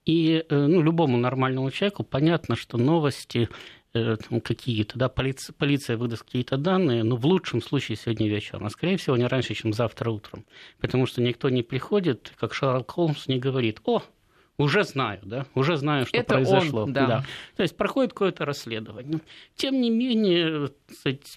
И 0.06 0.46
э, 0.48 0.68
ну, 0.68 0.82
любому 0.82 1.18
нормальному 1.18 1.72
человеку 1.72 2.04
понятно, 2.04 2.56
что 2.56 2.78
новости 2.78 3.50
Э, 3.98 4.40
какие-то, 4.42 4.98
да, 4.98 5.10
полиция, 5.10 5.54
полиция 5.54 5.98
выдаст 5.98 6.24
какие-то 6.24 6.58
данные, 6.58 7.04
но 7.04 7.16
в 7.16 7.26
лучшем 7.26 7.62
случае 7.62 7.98
сегодня 7.98 8.28
вечером, 8.28 8.66
а 8.66 8.70
скорее 8.70 8.98
всего 8.98 9.18
не 9.18 9.26
раньше, 9.26 9.54
чем 9.54 9.74
завтра 9.74 10.12
утром. 10.12 10.46
Потому 10.80 11.06
что 11.06 11.22
никто 11.22 11.50
не 11.50 11.64
приходит, 11.64 12.34
как 12.40 12.54
Шерлок 12.54 12.92
Холмс 12.92 13.28
не 13.28 13.40
говорит, 13.40 13.82
о, 13.86 14.04
уже 14.58 14.84
знаю, 14.84 15.20
да, 15.24 15.46
уже 15.54 15.78
знаю, 15.78 16.06
что 16.06 16.18
Это 16.18 16.36
произошло. 16.36 16.84
Он, 16.84 16.94
да. 16.94 17.08
Да. 17.08 17.26
То 17.56 17.64
есть 17.64 17.78
проходит 17.78 18.14
какое-то 18.14 18.46
расследование. 18.46 19.20
Тем 19.56 19.80
не 19.82 19.90
менее, 19.90 20.72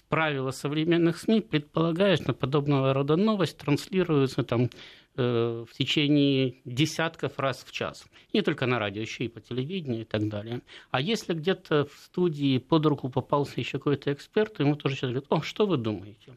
правила 0.09 0.51
современных 0.51 1.17
СМИ 1.17 1.41
предполагают, 1.41 2.21
что 2.21 2.33
подобного 2.33 2.93
рода 2.93 3.15
новость 3.15 3.57
транслируется 3.57 4.43
там 4.43 4.69
в 5.15 5.67
течение 5.77 6.55
десятков 6.63 7.37
раз 7.37 7.65
в 7.67 7.71
час. 7.71 8.05
Не 8.33 8.41
только 8.41 8.65
на 8.65 8.79
радио, 8.79 9.01
еще 9.01 9.25
и 9.25 9.27
по 9.27 9.41
телевидению 9.41 10.01
и 10.01 10.05
так 10.05 10.29
далее. 10.29 10.61
А 10.89 11.01
если 11.01 11.33
где-то 11.33 11.85
в 11.85 11.99
студии 12.05 12.59
под 12.59 12.85
руку 12.85 13.09
попался 13.09 13.59
еще 13.59 13.77
какой-то 13.77 14.13
эксперт, 14.13 14.59
ему 14.59 14.75
тоже 14.75 14.95
сейчас 14.95 15.09
говорят, 15.09 15.25
о, 15.29 15.41
что 15.41 15.65
вы 15.65 15.77
думаете? 15.77 16.35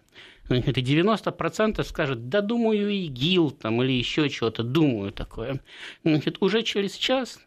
Это 0.49 0.81
90% 0.81 1.83
скажет, 1.85 2.29
да 2.29 2.41
думаю, 2.41 2.91
ИГИЛ 2.91 3.53
там, 3.53 3.83
или 3.83 3.93
еще 3.93 4.29
чего-то, 4.29 4.63
думаю 4.63 5.13
такое. 5.13 5.61
Значит, 6.05 6.37
уже 6.41 6.63
через 6.63 6.97
час 6.97 7.41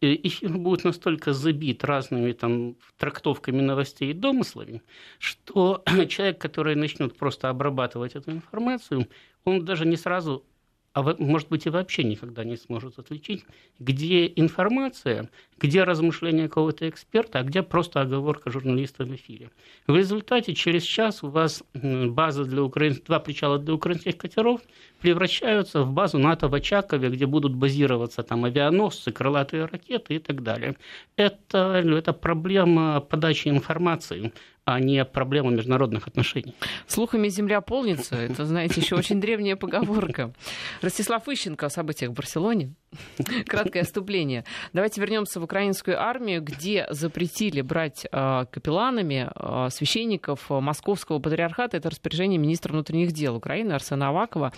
э, 0.00 0.14
эфир 0.14 0.52
будет 0.52 0.84
настолько 0.84 1.32
забит 1.32 1.82
разными 1.82 2.32
там 2.32 2.76
трактовками 2.98 3.60
новостей 3.60 4.10
и 4.10 4.14
домыслами, 4.14 4.82
что 5.18 5.82
человек, 6.08 6.38
который 6.38 6.76
начнет 6.76 7.16
просто 7.16 7.48
обрабатывать 7.48 8.14
эту 8.14 8.30
информацию, 8.30 9.08
он 9.44 9.64
даже 9.64 9.86
не 9.86 9.96
сразу 9.96 10.44
а 10.96 11.02
может 11.18 11.50
быть 11.50 11.66
и 11.66 11.70
вообще 11.70 12.04
никогда 12.04 12.42
не 12.42 12.56
сможет 12.56 12.98
отличить, 12.98 13.44
где 13.78 14.26
информация, 14.34 15.28
где 15.58 15.84
размышления 15.84 16.48
какого-то 16.48 16.88
эксперта, 16.88 17.38
а 17.38 17.42
где 17.42 17.62
просто 17.62 18.00
оговорка 18.00 18.50
журналиста 18.50 19.04
в 19.04 19.14
эфире. 19.14 19.50
В 19.86 19.96
результате 19.96 20.54
через 20.54 20.82
час 20.82 21.22
у 21.22 21.28
вас 21.28 21.62
база 21.74 22.44
для 22.44 22.62
украин... 22.62 23.00
два 23.06 23.20
причала 23.20 23.58
для 23.58 23.74
украинских 23.74 24.16
катеров 24.16 24.60
превращаются 25.00 25.82
в 25.82 25.92
базу 25.92 26.18
НАТО 26.18 26.48
в 26.48 26.54
Очакове, 26.54 27.08
где 27.10 27.26
будут 27.26 27.54
базироваться 27.54 28.22
там 28.22 28.44
авианосцы, 28.44 29.12
крылатые 29.12 29.66
ракеты 29.66 30.14
и 30.14 30.18
так 30.18 30.42
далее. 30.42 30.76
Это, 31.16 31.82
это 31.84 32.12
проблема 32.12 33.00
подачи 33.00 33.48
информации 33.48 34.32
а 34.66 34.80
не 34.80 35.04
проблема 35.04 35.52
международных 35.52 36.08
отношений. 36.08 36.52
Слухами 36.88 37.28
земля 37.28 37.60
полнится. 37.60 38.16
Это, 38.16 38.44
знаете, 38.44 38.80
еще 38.80 38.96
очень 38.96 39.20
древняя 39.20 39.54
поговорка. 39.54 40.32
Ростислав 40.82 41.28
Ищенко 41.28 41.66
о 41.66 41.70
событиях 41.70 42.10
в 42.10 42.14
Барселоне. 42.14 42.74
Краткое 43.46 43.80
отступление. 43.80 44.44
Давайте 44.72 45.00
вернемся 45.00 45.40
в 45.40 45.44
украинскую 45.44 46.00
армию, 46.00 46.42
где 46.42 46.86
запретили 46.90 47.60
брать 47.60 48.06
э, 48.10 48.46
капелланами 48.50 49.30
э, 49.34 49.68
священников 49.70 50.48
Московского 50.50 51.18
патриархата. 51.18 51.76
Это 51.76 51.90
распоряжение 51.90 52.38
министра 52.38 52.72
внутренних 52.72 53.12
дел 53.12 53.36
Украины 53.36 53.72
Арсена 53.72 54.08
Авакова. 54.08 54.52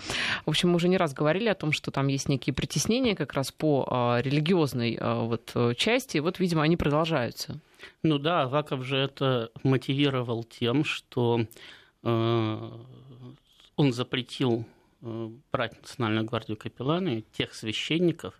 В 0.45 0.49
общем, 0.49 0.69
мы 0.69 0.75
уже 0.75 0.87
не 0.87 0.97
раз 0.97 1.13
говорили 1.13 1.49
о 1.49 1.55
том, 1.55 1.71
что 1.71 1.91
там 1.91 2.07
есть 2.07 2.29
некие 2.29 2.53
притеснения 2.53 3.15
как 3.15 3.33
раз 3.33 3.51
по 3.51 3.87
э, 4.19 4.21
религиозной 4.23 4.99
вот, 5.01 5.55
части. 5.77 6.17
Вот, 6.19 6.39
видимо, 6.39 6.63
они 6.63 6.77
продолжаются. 6.77 7.59
Ну 8.03 8.17
да, 8.19 8.43
Аваков 8.43 8.83
же 8.83 8.97
это 8.97 9.51
мотивировал 9.63 10.43
тем, 10.43 10.83
что 10.83 11.45
он 13.79 13.93
запретил 13.93 14.65
брать 15.01 15.77
Национальную 15.81 16.25
гвардию 16.25 16.57
капелланы 16.57 17.23
тех 17.31 17.53
священников, 17.53 18.39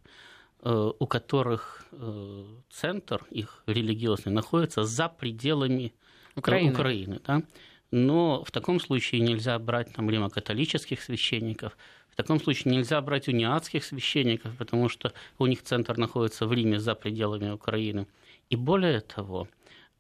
э, 0.62 0.92
у 1.00 1.08
которых 1.08 1.86
э, 1.92 2.46
центр 2.70 3.26
их 3.30 3.64
религиозный 3.66 4.34
находится 4.34 4.84
за 4.84 5.10
пределами 5.10 5.94
Украины. 6.36 6.72
Украины 6.72 7.22
да? 7.26 7.44
Но 7.92 8.44
в 8.44 8.52
таком 8.52 8.80
случае 8.80 9.22
нельзя 9.22 9.58
брать 9.58 9.94
там 9.94 10.10
римокатолических 10.10 11.02
священников, 11.02 11.76
в 12.12 12.16
таком 12.16 12.40
случае 12.42 12.74
нельзя 12.74 13.00
брать 13.02 13.28
униатских 13.28 13.84
священников, 13.84 14.56
потому 14.58 14.90
что 14.90 15.14
у 15.38 15.46
них 15.46 15.64
центр 15.64 15.98
находится 15.98 16.46
в 16.46 16.54
Риме 16.54 16.80
за 16.80 16.94
пределами 16.94 17.50
Украины. 17.50 18.08
И 18.50 18.56
более 18.56 19.00
того, 19.00 19.48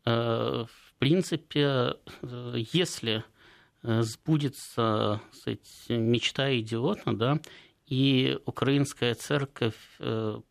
э, 0.06 0.66
в 0.68 0.94
принципе, 1.00 1.96
э, 2.22 2.56
если 2.74 3.18
э, 3.18 3.22
сбудется 3.84 5.22
сказать, 5.32 5.86
мечта 5.90 6.58
идиота, 6.60 7.14
да, 7.14 7.40
и 7.88 8.38
украинская 8.46 9.16
церковь 9.16 9.76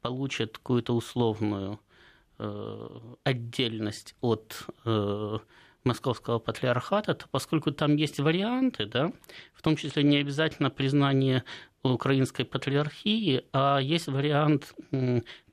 получит 0.01 0.59
какую-то 0.59 0.95
условную 0.95 1.81
отдельность 3.25 4.15
от 4.21 4.67
московского 5.85 6.39
патриархата, 6.39 7.15
то 7.15 7.27
поскольку 7.31 7.71
там 7.73 7.97
есть 7.97 8.19
варианты, 8.19 8.87
да, 8.87 9.13
в 9.55 9.63
том 9.63 9.77
числе 9.77 10.03
не 10.03 10.19
обязательно 10.19 10.71
признание 10.71 11.45
украинской 11.83 12.45
патриархии, 12.45 13.45
а 13.53 13.79
есть 13.79 14.09
вариант 14.09 14.75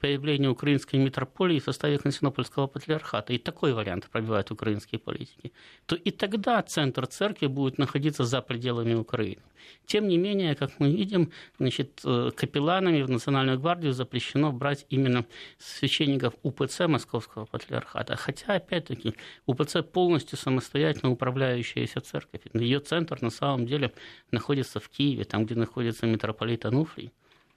появления 0.05 0.49
украинской 0.49 0.97
митрополии 0.97 1.59
в 1.59 1.63
составе 1.63 1.97
Константинопольского 1.97 2.67
патриархата. 2.67 3.33
И 3.33 3.37
такой 3.37 3.73
вариант 3.73 4.07
пробивают 4.11 4.51
украинские 4.51 4.99
политики. 4.99 5.51
То 5.85 5.95
и 5.95 6.11
тогда 6.11 6.61
центр 6.61 7.07
церкви 7.07 7.47
будет 7.47 7.79
находиться 7.79 8.23
за 8.23 8.41
пределами 8.41 8.93
Украины. 8.93 9.41
Тем 9.87 10.07
не 10.07 10.17
менее, 10.17 10.55
как 10.55 10.79
мы 10.79 10.91
видим, 10.91 11.31
значит, 11.59 12.01
э, 12.05 12.31
капелланами 12.35 13.01
в 13.01 13.09
Национальную 13.09 13.59
гвардию 13.59 13.93
запрещено 13.93 14.51
брать 14.51 14.85
именно 14.91 15.25
священников 15.57 16.33
УПЦ 16.43 16.87
Московского 16.87 17.45
патриархата. 17.45 18.15
Хотя, 18.15 18.53
опять-таки, 18.53 19.15
УПЦ 19.47 19.77
полностью 19.93 20.37
самостоятельно 20.37 21.11
управляющаяся 21.11 21.99
церковь. 21.99 22.41
Ее 22.53 22.79
центр 22.79 23.17
на 23.21 23.31
самом 23.31 23.65
деле 23.65 23.91
находится 24.31 24.79
в 24.79 24.87
Киеве, 24.87 25.23
там, 25.23 25.45
где 25.45 25.55
находится 25.55 26.05
митрополит 26.05 26.65
Ануфрий 26.65 27.11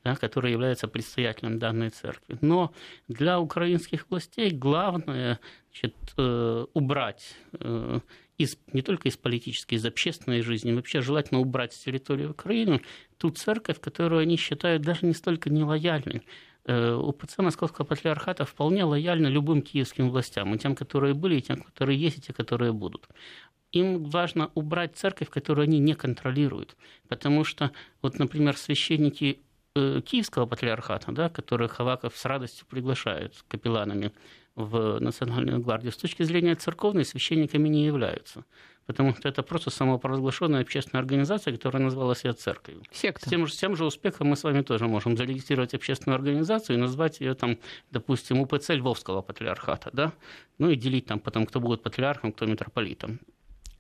да, 0.04 0.14
который 0.16 0.52
является 0.52 0.88
предстоятелем 0.88 1.58
данной 1.58 1.90
церкви. 1.90 2.38
Но 2.40 2.72
для 3.08 3.40
украинских 3.40 4.06
властей 4.10 4.50
главное 4.50 5.40
значит, 5.70 5.96
э, 6.16 6.66
убрать 6.74 7.36
э, 7.52 8.00
из, 8.38 8.58
не 8.72 8.82
только 8.82 9.08
из 9.08 9.16
политической, 9.16 9.74
из 9.74 9.84
общественной 9.84 10.42
жизни, 10.42 10.72
вообще 10.72 11.00
желательно 11.00 11.40
убрать 11.40 11.72
с 11.72 11.78
территории 11.78 12.26
Украины 12.26 12.82
ту 13.16 13.30
церковь, 13.30 13.80
которую 13.80 14.20
они 14.20 14.36
считают 14.36 14.82
даже 14.82 15.06
не 15.06 15.14
столько 15.14 15.50
нелояльной. 15.50 16.22
Э, 16.64 16.94
УПЦ 16.94 17.38
Московского 17.38 17.84
патриархата 17.84 18.44
вполне 18.44 18.84
лояльна 18.84 19.26
любым 19.26 19.62
киевским 19.62 20.10
властям, 20.10 20.54
и 20.54 20.58
тем, 20.58 20.76
которые 20.76 21.14
были, 21.14 21.36
и 21.36 21.42
тем, 21.42 21.62
которые 21.62 21.98
есть, 21.98 22.18
и 22.18 22.20
те, 22.20 22.32
которые 22.32 22.72
будут 22.72 23.08
им 23.72 24.04
важно 24.04 24.50
убрать 24.54 24.96
церковь, 24.96 25.28
которую 25.28 25.64
они 25.64 25.78
не 25.78 25.94
контролируют. 25.94 26.76
Потому 27.08 27.44
что, 27.44 27.72
вот, 28.02 28.18
например, 28.18 28.56
священники 28.56 29.40
Киевского 30.02 30.46
патриархата, 30.46 31.12
да, 31.12 31.28
которых 31.28 31.80
Аваков 31.80 32.16
с 32.16 32.24
радостью 32.24 32.66
приглашает 32.66 33.34
капелланами 33.48 34.12
в 34.54 34.98
Национальную 34.98 35.60
гвардию, 35.60 35.92
с 35.92 35.96
точки 35.96 36.24
зрения 36.24 36.54
церковной 36.56 37.04
священниками 37.04 37.68
не 37.68 37.86
являются. 37.86 38.44
Потому 38.86 39.14
что 39.14 39.28
это 39.28 39.42
просто 39.42 39.70
самопровозглашенная 39.70 40.62
общественная 40.62 41.02
организация, 41.02 41.52
которая 41.52 41.82
назвала 41.82 42.14
себя 42.14 42.32
церковью. 42.32 42.82
Секта. 42.90 43.26
С 43.26 43.30
тем, 43.30 43.46
же, 43.46 43.52
с 43.52 43.56
тем 43.56 43.76
же 43.76 43.84
успехом 43.84 44.28
мы 44.28 44.36
с 44.36 44.44
вами 44.44 44.62
тоже 44.62 44.88
можем 44.88 45.16
зарегистрировать 45.16 45.74
общественную 45.74 46.16
организацию 46.16 46.76
и 46.76 46.80
назвать 46.80 47.20
ее, 47.20 47.34
там, 47.34 47.58
допустим, 47.90 48.40
УПЦ 48.40 48.70
Львовского 48.70 49.20
патриархата, 49.22 49.90
да? 49.92 50.12
ну 50.56 50.70
и 50.70 50.76
делить 50.76 51.06
там 51.06 51.20
потом, 51.20 51.46
кто 51.46 51.60
будет 51.60 51.82
патриархом, 51.82 52.32
кто 52.32 52.46
митрополитом. 52.46 53.20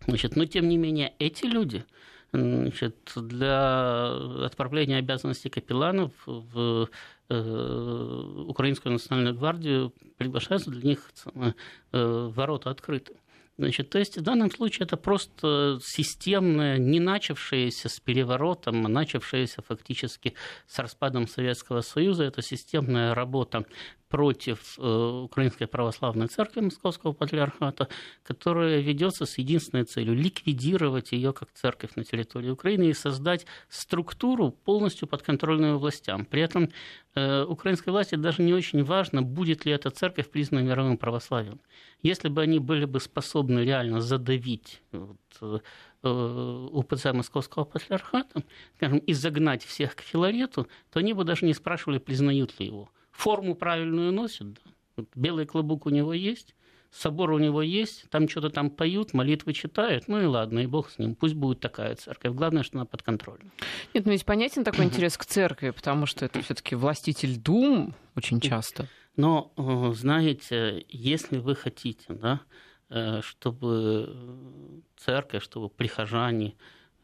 Значит, 0.06 0.36
но 0.36 0.44
тем 0.44 0.68
не 0.68 0.76
менее 0.76 1.14
эти 1.18 1.46
люди 1.46 1.84
значит, 2.32 3.12
для 3.16 4.10
отправления 4.44 4.98
обязанностей 4.98 5.48
капелланов 5.48 6.12
в 6.26 6.88
э, 7.28 8.44
Украинскую 8.46 8.92
национальную 8.92 9.36
гвардию 9.36 9.92
приглашаются, 10.16 10.70
для 10.70 10.90
них 10.90 11.10
э, 11.34 11.52
ворота 11.92 12.70
открыты. 12.70 13.14
Значит, 13.58 13.90
то 13.90 13.98
есть 13.98 14.16
в 14.16 14.22
данном 14.22 14.52
случае 14.52 14.86
это 14.86 14.96
просто 14.96 15.80
системная, 15.82 16.78
не 16.78 17.00
начавшаяся 17.00 17.88
с 17.88 17.98
переворотом, 17.98 18.86
а 18.86 18.88
начавшаяся 18.88 19.62
фактически 19.62 20.34
с 20.68 20.78
распадом 20.78 21.26
Советского 21.26 21.80
Союза, 21.80 22.22
это 22.22 22.40
системная 22.40 23.16
работа 23.16 23.64
против 24.08 24.78
э, 24.78 25.22
Украинской 25.24 25.66
Православной 25.66 26.28
Церкви 26.28 26.60
Московского 26.60 27.12
Патриархата, 27.12 27.88
которая 28.22 28.80
ведется 28.80 29.26
с 29.26 29.38
единственной 29.38 29.84
целью– 29.84 30.14
ликвидировать 30.16 31.12
ее 31.12 31.32
как 31.32 31.52
церковь 31.52 31.90
на 31.96 32.04
территории 32.04 32.50
Украины 32.50 32.84
и 32.84 32.94
создать 32.94 33.46
структуру 33.68 34.50
полностью 34.50 35.08
подконтрольную 35.08 35.78
властям. 35.78 36.24
При 36.24 36.40
этом 36.40 36.70
э, 37.14 37.44
украинской 37.44 37.90
власти 37.90 38.14
даже 38.14 38.42
не 38.42 38.54
очень 38.54 38.82
важно, 38.82 39.22
будет 39.22 39.66
ли 39.66 39.72
эта 39.72 39.90
церковь 39.90 40.30
признана 40.30 40.64
мировым 40.64 40.96
православием. 40.96 41.60
Если 42.02 42.28
бы 42.28 42.42
они 42.42 42.58
были 42.58 42.86
бы 42.86 43.00
способны 43.00 43.60
реально 43.60 44.00
задавить 44.00 44.80
вот, 44.92 45.62
э, 46.02 46.68
УПЦ 46.72 47.12
Московского 47.12 47.64
Патриархата, 47.64 48.42
скажем, 48.76 48.98
и 48.98 49.12
загнать 49.12 49.64
всех 49.64 49.96
к 49.96 50.00
Филарету, 50.00 50.68
то 50.90 51.00
они 51.00 51.12
бы 51.12 51.24
даже 51.24 51.44
не 51.44 51.54
спрашивали, 51.54 51.98
признают 51.98 52.58
ли 52.60 52.66
его 52.66 52.88
форму 53.18 53.56
правильную 53.56 54.12
носит, 54.12 54.52
да. 54.52 54.60
Вот 54.96 55.08
белый 55.14 55.44
клобук 55.44 55.86
у 55.86 55.90
него 55.90 56.12
есть, 56.12 56.54
собор 56.90 57.32
у 57.32 57.38
него 57.38 57.62
есть, 57.62 58.08
там 58.10 58.28
что-то 58.28 58.50
там 58.50 58.70
поют, 58.70 59.12
молитвы 59.12 59.52
читают, 59.52 60.08
ну 60.08 60.20
и 60.20 60.24
ладно, 60.24 60.60
и 60.60 60.66
бог 60.66 60.90
с 60.90 60.98
ним, 60.98 61.14
пусть 61.14 61.34
будет 61.34 61.60
такая 61.60 61.96
церковь. 61.96 62.32
Главное, 62.32 62.62
что 62.62 62.78
она 62.78 62.84
под 62.84 63.02
контролем. 63.02 63.50
Нет, 63.92 64.06
ну 64.06 64.12
ведь 64.12 64.24
понятен 64.24 64.62
такой 64.62 64.84
интерес 64.86 65.16
к 65.16 65.24
церкви, 65.24 65.70
потому 65.70 66.06
что 66.06 66.24
это 66.24 66.40
все-таки 66.42 66.76
властитель 66.76 67.36
дум 67.36 67.94
очень 68.14 68.40
часто. 68.40 68.86
Но, 69.16 69.52
э, 69.56 69.92
знаете, 69.94 70.84
если 70.88 71.38
вы 71.38 71.56
хотите, 71.56 72.12
да, 72.12 72.40
э, 72.88 73.20
чтобы 73.22 74.82
церковь, 74.96 75.42
чтобы 75.42 75.68
прихожане 75.68 76.54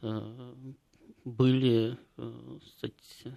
э, 0.00 0.54
были 1.24 1.98
кстати, 2.16 3.36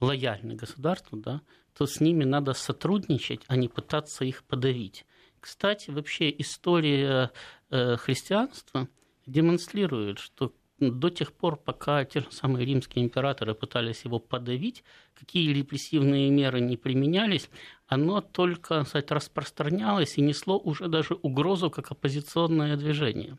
лояльны 0.00 0.54
государству, 0.54 1.16
да, 1.18 1.42
то 1.78 1.86
с 1.86 2.00
ними 2.00 2.24
надо 2.24 2.54
сотрудничать, 2.54 3.42
а 3.46 3.54
не 3.54 3.68
пытаться 3.68 4.24
их 4.24 4.42
подавить. 4.42 5.06
Кстати, 5.38 5.90
вообще 5.90 6.28
история 6.36 7.30
э, 7.70 7.96
христианства 7.96 8.88
демонстрирует, 9.26 10.18
что 10.18 10.52
до 10.80 11.08
тех 11.08 11.32
пор, 11.32 11.56
пока 11.56 12.04
те 12.04 12.20
же 12.20 12.26
самые 12.30 12.66
римские 12.66 13.04
императоры 13.04 13.54
пытались 13.54 14.04
его 14.04 14.18
подавить, 14.18 14.82
какие 15.14 15.52
репрессивные 15.52 16.30
меры 16.30 16.58
не 16.60 16.76
применялись, 16.76 17.48
оно 17.86 18.22
только 18.22 18.84
сказать, 18.84 19.12
распространялось 19.12 20.18
и 20.18 20.20
несло 20.20 20.58
уже 20.58 20.88
даже 20.88 21.14
угрозу 21.14 21.70
как 21.70 21.92
оппозиционное 21.92 22.76
движение. 22.76 23.38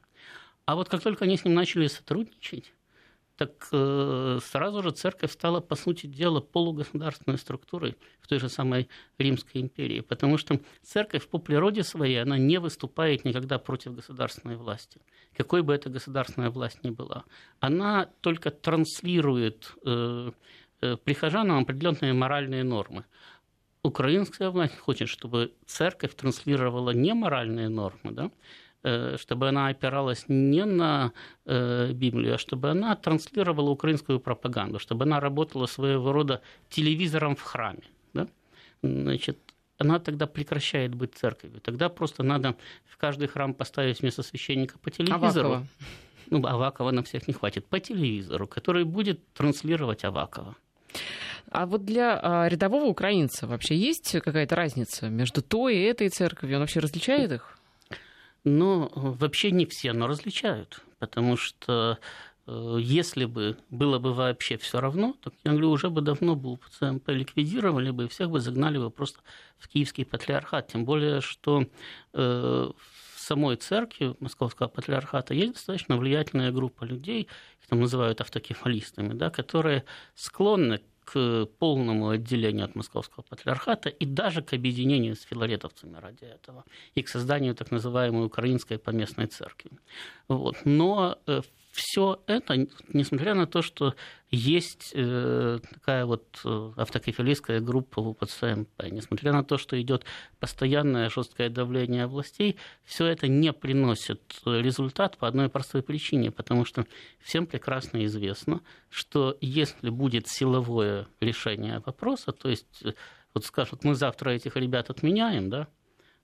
А 0.63 0.75
вот 0.75 0.87
как 0.87 1.03
только 1.03 1.25
они 1.25 1.35
с 1.35 1.43
ним 1.43 1.55
начали 1.55 1.87
сотрудничать, 1.87 2.71
так 3.39 3.69
э, 3.71 4.39
сразу 4.41 4.83
же 4.83 4.91
церковь 4.91 5.31
стала, 5.31 5.61
по 5.61 5.75
сути 5.75 6.07
дела, 6.07 6.41
полугосударственной 6.41 7.37
структурой 7.37 7.95
в 8.19 8.27
той 8.27 8.39
же 8.39 8.49
самой 8.49 8.89
Римской 9.17 9.61
империи, 9.61 10.01
потому 10.01 10.37
что 10.37 10.59
церковь 10.83 11.25
по 11.25 11.39
природе 11.39 11.83
своей, 11.83 12.21
она 12.21 12.37
не 12.37 12.59
выступает 12.59 13.23
никогда 13.23 13.57
против 13.57 13.95
государственной 13.95 14.57
власти, 14.57 14.99
какой 15.37 15.61
бы 15.61 15.73
эта 15.73 15.89
государственная 15.89 16.49
власть 16.49 16.83
ни 16.83 16.89
была. 16.89 17.23
Она 17.61 18.09
только 18.19 18.51
транслирует 18.51 19.71
э, 19.85 20.31
э, 20.81 20.97
прихожанам 20.97 21.59
определенные 21.59 22.11
моральные 22.11 22.65
нормы. 22.65 23.05
Украинская 23.83 24.49
власть 24.49 24.77
хочет, 24.77 25.07
чтобы 25.07 25.53
церковь 25.65 26.13
транслировала 26.13 26.89
не 26.89 27.13
моральные 27.13 27.69
нормы, 27.69 28.11
да, 28.11 28.31
чтобы 28.81 29.49
она 29.49 29.67
опиралась 29.67 30.25
не 30.27 30.65
на 30.65 31.11
э, 31.45 31.91
Библию, 31.91 32.35
а 32.35 32.37
чтобы 32.37 32.69
она 32.69 32.95
транслировала 32.95 33.69
украинскую 33.69 34.19
пропаганду, 34.19 34.79
чтобы 34.79 35.03
она 35.03 35.19
работала 35.19 35.65
своего 35.65 36.11
рода 36.11 36.41
телевизором 36.69 37.35
в 37.35 37.41
храме. 37.41 37.83
Да? 38.13 38.27
Значит, 38.81 39.37
она 39.77 39.99
тогда 39.99 40.27
прекращает 40.27 40.93
быть 40.95 41.15
церковью. 41.15 41.61
Тогда 41.61 41.89
просто 41.89 42.23
надо 42.23 42.55
в 42.85 42.97
каждый 42.97 43.27
храм 43.27 43.53
поставить 43.53 44.01
вместо 44.01 44.23
священника 44.23 44.77
по 44.79 44.91
телевизору. 44.91 45.49
Авакова. 45.49 45.67
Ну, 46.29 46.45
Авакова 46.45 46.91
на 46.91 47.01
всех 47.01 47.27
не 47.27 47.33
хватит. 47.33 47.65
По 47.65 47.79
телевизору, 47.79 48.47
который 48.47 48.83
будет 48.83 49.33
транслировать 49.33 50.03
Авакова. 50.03 50.55
А 51.51 51.65
вот 51.65 51.85
для 51.85 52.19
а, 52.21 52.47
рядового 52.47 52.85
украинца 52.85 53.47
вообще 53.47 53.75
есть 53.75 54.11
какая-то 54.21 54.55
разница 54.55 55.09
между 55.09 55.41
той 55.41 55.77
и 55.77 55.83
этой 55.83 56.09
церковью? 56.09 56.57
Он 56.57 56.61
вообще 56.61 56.79
различает 56.79 57.31
их? 57.31 57.58
Но 58.43 58.91
вообще 58.95 59.51
не 59.51 59.65
все, 59.65 59.93
но 59.93 60.07
различают, 60.07 60.81
потому 60.99 61.35
что 61.35 61.99
э, 62.47 62.77
если 62.79 63.25
бы 63.25 63.57
было 63.69 63.99
бы 63.99 64.13
вообще 64.13 64.57
все 64.57 64.79
равно, 64.79 65.15
то, 65.21 65.31
говорю, 65.43 65.71
уже 65.71 65.89
бы 65.89 66.01
давно 66.01 66.35
был 66.35 66.57
ПЦМП 66.57 67.09
ликвидировали 67.09 67.91
бы, 67.91 68.05
и 68.05 68.07
всех 68.07 68.29
бы 68.29 68.39
загнали 68.39 68.77
бы 68.77 68.89
просто 68.89 69.19
в 69.57 69.67
киевский 69.67 70.05
патриархат. 70.05 70.67
Тем 70.67 70.85
более, 70.85 71.19
что 71.21 71.65
э, 72.13 72.71
в 72.73 73.19
самой 73.19 73.57
церкви 73.57 74.15
Московского 74.19 74.67
патриархата 74.67 75.33
есть 75.33 75.53
достаточно 75.53 75.97
влиятельная 75.97 76.51
группа 76.51 76.85
людей, 76.85 77.27
их 77.61 77.67
там 77.67 77.81
называют 77.81 78.21
автокефалистами, 78.21 79.13
да, 79.13 79.29
которые 79.29 79.83
склонны 80.15 80.81
к 81.11 81.45
полному 81.59 82.09
отделению 82.09 82.65
от 82.65 82.75
московского 82.75 83.23
патриархата 83.23 83.89
и 83.89 84.05
даже 84.05 84.41
к 84.41 84.53
объединению 84.53 85.15
с 85.15 85.21
филаретовцами 85.21 85.97
ради 85.97 86.25
этого 86.25 86.63
и 86.95 87.01
к 87.01 87.09
созданию 87.09 87.55
так 87.55 87.71
называемой 87.71 88.25
украинской 88.25 88.77
поместной 88.77 89.25
церкви. 89.25 89.71
Вот. 90.27 90.55
Но 90.65 91.17
э, 91.27 91.41
все 91.79 92.21
это, 92.27 92.67
несмотря 92.93 93.33
на 93.33 93.47
то, 93.47 93.61
что 93.61 93.95
есть 94.29 94.91
э, 94.93 95.59
такая 95.73 96.05
вот 96.05 96.39
э, 96.43 96.71
автокефалистская 96.75 97.61
группа 97.61 98.01
в 98.01 98.09
УПЦ-МП, 98.09 98.89
несмотря 98.91 99.31
на 99.31 99.43
то, 99.43 99.57
что 99.57 99.81
идет 99.81 100.03
постоянное 100.39 101.09
жесткое 101.09 101.49
давление 101.49 102.03
областей, 102.03 102.57
все 102.83 103.05
это 103.07 103.27
не 103.27 103.53
приносит 103.53 104.21
результат 104.45 105.17
по 105.17 105.27
одной 105.27 105.49
простой 105.49 105.81
причине, 105.81 106.31
потому 106.31 106.65
что 106.65 106.85
всем 107.19 107.47
прекрасно 107.47 108.05
известно, 108.05 108.61
что 108.89 109.37
если 109.41 109.89
будет 109.89 110.27
силовое 110.27 111.07
решение 111.21 111.81
вопроса, 111.85 112.31
то 112.31 112.49
есть 112.49 112.83
э, 112.83 112.93
вот 113.33 113.45
скажут, 113.45 113.83
мы 113.83 113.95
завтра 113.95 114.31
этих 114.31 114.57
ребят 114.57 114.89
отменяем, 114.89 115.49
да, 115.49 115.67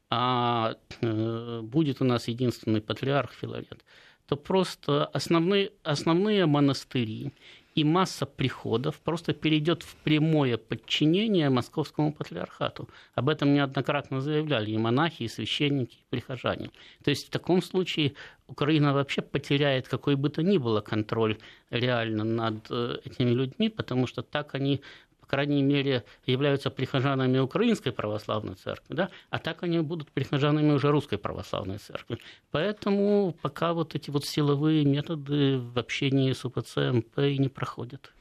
а 0.09 0.75
будет 1.01 2.01
у 2.01 2.05
нас 2.05 2.27
единственный 2.27 2.81
патриарх 2.81 3.31
Филарет, 3.31 3.83
то 4.27 4.35
просто 4.35 5.05
основные, 5.05 5.71
основные 5.83 6.45
монастыри 6.45 7.31
и 7.75 7.83
масса 7.83 8.25
приходов 8.25 8.99
просто 9.01 9.33
перейдет 9.33 9.83
в 9.83 9.95
прямое 9.97 10.57
подчинение 10.57 11.49
московскому 11.49 12.13
патриархату. 12.13 12.87
Об 13.15 13.27
этом 13.27 13.53
неоднократно 13.53 14.21
заявляли 14.21 14.71
и 14.71 14.77
монахи, 14.77 15.23
и 15.23 15.27
священники, 15.27 15.95
и 15.95 16.05
прихожане. 16.09 16.71
То 17.03 17.09
есть 17.09 17.27
в 17.27 17.29
таком 17.29 17.61
случае 17.61 18.13
Украина 18.47 18.93
вообще 18.93 19.21
потеряет 19.21 19.89
какой 19.89 20.15
бы 20.15 20.29
то 20.29 20.41
ни 20.41 20.57
было 20.57 20.79
контроль 20.79 21.37
реально 21.69 22.23
над 22.23 22.67
э, 22.69 22.97
этими 23.03 23.31
людьми, 23.31 23.67
потому 23.69 24.07
что 24.07 24.21
так 24.23 24.55
они 24.55 24.81
по 25.25 25.29
крайней 25.31 25.63
мере, 25.63 26.03
являются 26.27 26.69
прихожанами 26.69 27.39
Украинской 27.39 27.91
православной 27.91 28.53
церкви, 28.53 28.93
да, 28.93 29.09
а 29.31 29.39
так 29.39 29.63
они 29.63 29.79
будут 29.79 30.11
прихожанами 30.11 30.71
уже 30.71 30.91
Русской 30.91 31.17
православной 31.17 31.79
церкви. 31.79 32.19
Поэтому 32.51 33.35
пока 33.41 33.73
вот 33.73 33.95
эти 33.95 34.11
вот 34.11 34.25
силовые 34.25 34.85
методы 34.85 35.57
в 35.57 35.79
общении 35.79 36.31
с 36.31 36.45
УПЦ 36.45 36.77
МП 36.93 37.19
и 37.19 37.39
не 37.39 37.49
проходят. 37.49 38.13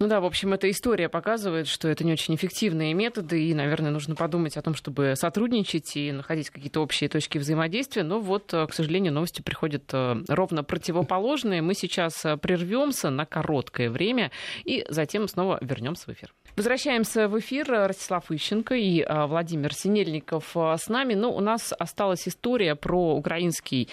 Ну 0.00 0.06
да, 0.06 0.20
в 0.20 0.26
общем, 0.26 0.52
эта 0.52 0.70
история 0.70 1.08
показывает, 1.08 1.66
что 1.66 1.88
это 1.88 2.04
не 2.04 2.12
очень 2.12 2.36
эффективные 2.36 2.94
методы, 2.94 3.42
и, 3.42 3.52
наверное, 3.52 3.90
нужно 3.90 4.14
подумать 4.14 4.56
о 4.56 4.62
том, 4.62 4.76
чтобы 4.76 5.14
сотрудничать 5.16 5.96
и 5.96 6.12
находить 6.12 6.50
какие-то 6.50 6.80
общие 6.80 7.08
точки 7.08 7.38
взаимодействия. 7.38 8.04
Но 8.04 8.20
вот, 8.20 8.54
э, 8.54 8.68
к 8.68 8.74
сожалению, 8.74 9.12
новости 9.12 9.42
приходят 9.42 9.82
э, 9.92 10.22
ровно 10.28 10.62
противоположные. 10.62 11.62
Мы 11.62 11.74
сейчас 11.74 12.24
э, 12.24 12.36
прервемся 12.36 13.10
на 13.10 13.26
короткое 13.26 13.90
время 13.90 14.30
и 14.64 14.86
затем 14.88 15.26
снова 15.26 15.58
вернемся 15.62 16.04
в 16.06 16.12
эфир. 16.12 16.32
Возвращаемся 16.54 17.26
в 17.26 17.36
эфир. 17.40 17.66
Ростислав 17.68 18.30
Ищенко 18.30 18.76
и 18.76 19.04
Владимир 19.04 19.74
Синельников 19.74 20.56
с 20.56 20.88
нами. 20.88 21.14
Но 21.14 21.30
ну, 21.30 21.36
у 21.36 21.40
нас 21.40 21.74
осталась 21.76 22.26
история 22.28 22.74
про 22.74 23.14
украинский, 23.14 23.88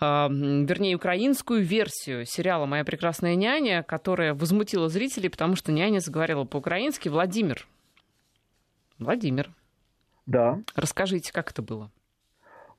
вернее, 0.00 0.96
украинскую 0.96 1.62
версию 1.62 2.26
сериала 2.26 2.66
«Моя 2.66 2.84
прекрасная 2.84 3.36
няня», 3.36 3.84
которая 3.84 4.34
возмутила 4.34 4.88
зрителей, 4.88 5.30
потому 5.30 5.47
что 5.56 5.72
няня 5.72 6.00
заговорила 6.00 6.44
по-украински. 6.44 7.08
Владимир. 7.08 7.66
Владимир. 8.98 9.52
Да. 10.26 10.60
Расскажите, 10.74 11.32
как 11.32 11.50
это 11.50 11.62
было? 11.62 11.90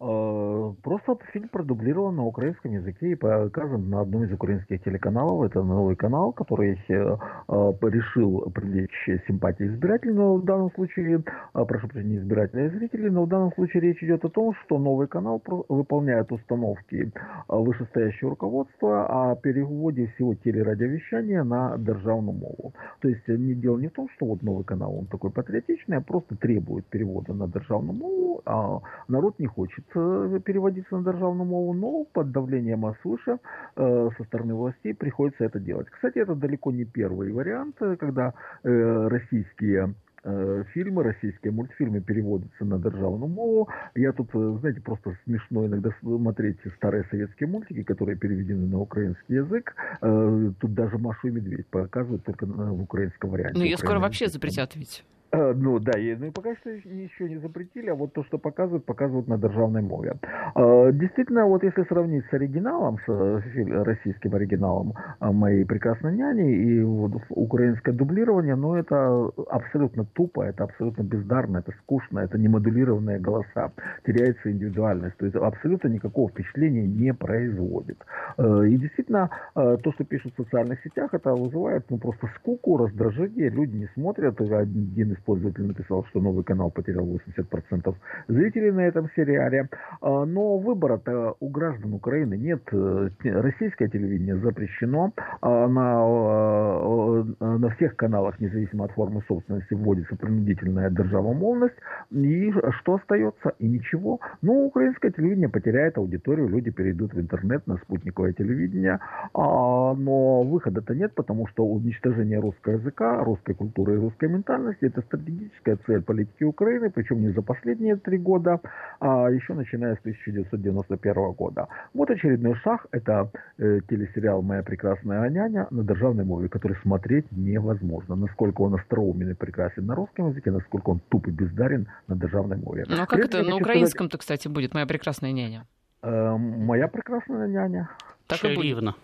Э, 0.01 0.73
просто 0.81 1.17
фильм 1.33 1.49
продублирован 1.49 2.15
на 2.15 2.25
украинском 2.25 2.71
языке 2.71 3.11
и 3.11 3.15
показан 3.15 3.89
на 3.89 3.99
одном 3.99 4.23
из 4.23 4.31
украинских 4.31 4.81
телеканалов. 4.83 5.43
Это 5.43 5.61
новый 5.61 5.97
канал, 5.97 6.31
который 6.31 6.75
э, 6.75 6.77
э, 6.87 7.73
решил 7.81 8.49
привлечь 8.49 9.09
симпатии 9.27 9.67
избирателей, 9.67 10.13
но 10.13 10.35
в 10.37 10.45
данном 10.45 10.71
случае, 10.71 11.21
прошу 11.51 11.89
прощения, 11.89 12.17
избирателей, 12.19 12.69
зрителей, 12.69 13.09
но 13.09 13.25
в 13.25 13.27
данном 13.27 13.51
случае 13.55 13.81
речь 13.81 14.01
идет 14.01 14.23
о 14.23 14.29
том, 14.29 14.53
что 14.63 14.79
новый 14.79 15.07
канал 15.07 15.41
выполняет 15.67 16.31
установки 16.31 17.11
вышестоящего 17.49 18.31
руководства 18.31 19.31
о 19.31 19.35
переводе 19.35 20.07
всего 20.15 20.33
телерадиовещания 20.33 21.43
на 21.43 21.77
державную 21.77 22.37
мову. 22.37 22.73
То 23.01 23.09
есть 23.09 23.27
не 23.27 23.53
дело 23.53 23.77
не 23.77 23.87
в 23.87 23.93
том, 23.93 24.07
что 24.15 24.27
вот 24.27 24.43
новый 24.43 24.63
канал, 24.63 24.97
он 24.97 25.07
такой 25.07 25.31
патриотичный, 25.31 25.97
а 25.97 26.01
просто 26.01 26.37
требует 26.37 26.85
перевода 26.85 27.33
на 27.33 27.49
державную 27.49 27.97
мову, 27.97 28.41
а 28.45 28.79
народ 29.09 29.37
не 29.39 29.47
хочет 29.47 29.83
Э, 29.88 29.88
переводиться 29.93 30.97
на 30.97 31.03
державную 31.03 31.45
мову, 31.45 31.73
но 31.73 32.05
под 32.05 32.31
давлением 32.31 32.85
свыше 33.01 33.39
э, 33.75 34.09
со 34.17 34.23
стороны 34.23 34.53
властей 34.55 34.93
приходится 34.93 35.43
это 35.43 35.59
делать. 35.59 35.87
Кстати, 35.89 36.19
это 36.19 36.35
далеко 36.35 36.71
не 36.71 36.85
первый 36.85 37.31
вариант, 37.31 37.75
э, 37.81 37.95
когда 37.97 38.33
э, 38.63 39.07
российские 39.07 39.93
э, 40.23 40.63
фильмы, 40.73 41.03
российские 41.03 41.51
мультфильмы 41.51 42.01
переводятся 42.01 42.65
на 42.65 42.77
державную 42.79 43.27
мову. 43.27 43.69
Я 43.95 44.11
тут, 44.11 44.29
э, 44.33 44.57
знаете, 44.59 44.81
просто 44.81 45.17
смешно 45.25 45.65
иногда 45.65 45.91
смотреть 46.01 46.57
старые 46.77 47.05
советские 47.09 47.49
мультики, 47.49 47.83
которые 47.83 48.17
переведены 48.17 48.67
на 48.67 48.79
украинский 48.79 49.35
язык. 49.35 49.75
Тут 50.01 50.73
даже 50.73 50.97
Машу 50.97 51.27
и 51.27 51.31
Медведь 51.31 51.67
показывают 51.67 52.23
только 52.23 52.45
в 52.45 52.81
украинском 52.81 53.29
варианте. 53.29 53.57
Ну, 53.57 53.63
ее 53.63 53.77
скоро 53.77 53.99
вообще 53.99 54.27
запретят 54.27 54.75
ведь. 54.75 55.03
Э, 55.31 55.53
ну 55.53 55.79
да, 55.79 55.93
ну 55.95 56.25
и 56.25 56.31
пока 56.31 56.55
что 56.55 56.69
еще 56.69 57.29
не 57.29 57.37
запретили, 57.37 57.89
а 57.89 57.95
вот 57.95 58.13
то, 58.13 58.23
что 58.23 58.37
показывают, 58.37 58.85
показывают 58.85 59.27
на 59.27 59.37
державной 59.37 59.81
мове. 59.81 60.15
Э, 60.55 60.91
действительно, 60.91 61.45
вот 61.45 61.63
если 61.63 61.83
сравнить 61.83 62.25
с 62.29 62.33
оригиналом, 62.33 62.97
с 63.05 63.09
э, 63.09 63.83
российским 63.83 64.33
оригиналом 64.33 64.93
«Моей 65.19 65.65
прекрасной 65.65 66.15
няни» 66.15 66.51
и 66.51 66.83
вот 66.83 67.11
украинское 67.29 67.93
дублирование, 67.93 68.55
ну 68.55 68.75
это 68.75 69.31
абсолютно 69.49 70.05
тупо, 70.05 70.43
это 70.43 70.63
абсолютно 70.63 71.03
бездарно, 71.03 71.59
это 71.59 71.73
скучно, 71.83 72.19
это 72.19 72.37
не 72.37 72.47
модулированные 72.47 73.19
голоса, 73.19 73.71
теряется 74.05 74.51
индивидуальность, 74.51 75.17
то 75.17 75.25
есть 75.25 75.35
абсолютно 75.35 75.89
никакого 75.89 76.29
впечатления 76.29 76.87
не 76.87 77.13
производит. 77.13 77.97
И 78.37 78.77
действительно, 78.77 79.29
то, 79.53 79.91
что 79.93 80.03
пишут 80.03 80.33
в 80.33 80.43
социальных 80.43 80.81
сетях, 80.83 81.13
это 81.13 81.33
вызывает 81.33 81.85
ну, 81.89 81.97
просто 81.97 82.27
скуку, 82.37 82.77
раздражение, 82.77 83.49
люди 83.49 83.77
не 83.77 83.87
смотрят, 83.93 84.39
один 84.39 85.11
из 85.11 85.18
пользователь 85.19 85.65
написал, 85.65 86.05
что 86.05 86.19
новый 86.19 86.43
канал 86.43 86.71
потерял 86.71 87.05
80% 87.05 87.95
зрителей 88.27 88.71
на 88.71 88.81
этом 88.81 89.09
сериале. 89.15 89.69
А, 90.01 90.25
но 90.25 90.57
выбора-то 90.57 91.35
у 91.39 91.49
граждан 91.49 91.93
Украины 91.93 92.35
нет. 92.35 92.61
Э, 92.71 93.09
российское 93.23 93.89
телевидение 93.89 94.37
запрещено. 94.37 95.13
А 95.41 95.67
на, 95.67 97.25
э, 97.39 97.57
на 97.57 97.69
всех 97.75 97.95
каналах, 97.95 98.39
независимо 98.39 98.85
от 98.85 98.91
формы 98.91 99.23
собственности, 99.27 99.73
вводится 99.73 100.15
принудительная 100.15 100.89
державомовность. 100.89 101.75
И 102.11 102.51
что 102.79 102.95
остается? 102.95 103.53
И 103.59 103.67
ничего. 103.67 104.19
Ну, 104.41 104.65
украинское 104.65 105.11
телевидение 105.11 105.49
потеряет 105.49 105.97
аудиторию, 105.97 106.47
люди 106.47 106.71
перейдут 106.71 107.13
в 107.13 107.19
интернет, 107.19 107.65
на 107.67 107.77
спутниковое 107.77 108.33
телевидение. 108.33 108.99
А, 109.33 109.93
но 109.93 110.43
выхода-то 110.43 110.95
нет, 110.95 111.13
потому 111.15 111.47
что 111.47 111.65
уничтожение 111.65 112.39
русского 112.39 112.73
языка, 112.73 113.23
русской 113.23 113.53
культуры 113.53 113.95
и 113.95 113.97
русской 113.97 114.29
ментальности– 114.29 114.79
это 114.85 115.01
стратегическая 115.09 115.77
цель 115.85 116.01
политики 116.01 116.43
Украины, 116.43 116.89
причем 116.89 117.21
не 117.21 117.29
за 117.29 117.41
последние 117.41 117.95
три 117.95 118.17
года, 118.17 118.59
а 118.99 119.29
еще 119.29 119.53
начиная 119.53 119.95
с 119.95 119.99
1991 119.99 121.31
года. 121.31 121.67
Вот 121.93 122.09
очередной 122.09 122.55
шаг– 122.55 122.85
это 122.91 123.31
э, 123.57 123.79
телесериал 123.89 124.41
«Моя 124.41 124.63
прекрасная 124.63 125.29
няня» 125.29 125.67
на 125.71 125.83
державной 125.83 126.25
мове, 126.25 126.47
который 126.47 126.77
смотреть 126.81 127.25
невозможно. 127.31 128.15
Насколько 128.15 128.61
он 128.61 128.75
остроумен 128.75 129.31
и 129.31 129.33
прекрасен 129.33 129.85
на 129.85 129.95
русском 129.95 130.29
языке, 130.29 130.51
насколько 130.51 130.91
он 130.91 131.01
туп 131.09 131.27
и 131.27 131.31
бездарен 131.31 131.87
на 132.07 132.15
державной 132.15 132.57
мове. 132.57 132.85
Ну 132.87 133.01
а 133.01 133.05
как 133.05 133.19
это 133.19 133.43
на 133.43 133.55
украинском-то, 133.55 134.17
кстати, 134.17 134.47
будет 134.47 134.73
«Моя 134.73 134.85
прекрасная 134.85 135.31
няня»? 135.31 135.65
Э, 136.03 136.37
«Моя 136.37 136.87
прекрасная 136.87 137.47
няня». 137.47 137.89
Так 138.27 138.39
Чаривна. 138.39 138.95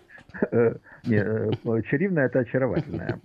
Э, 0.52 0.76
не, 1.06 1.16
э, 1.16 1.82
чаривна– 1.82 2.20
это 2.26 2.40
очаровательная. 2.40 3.20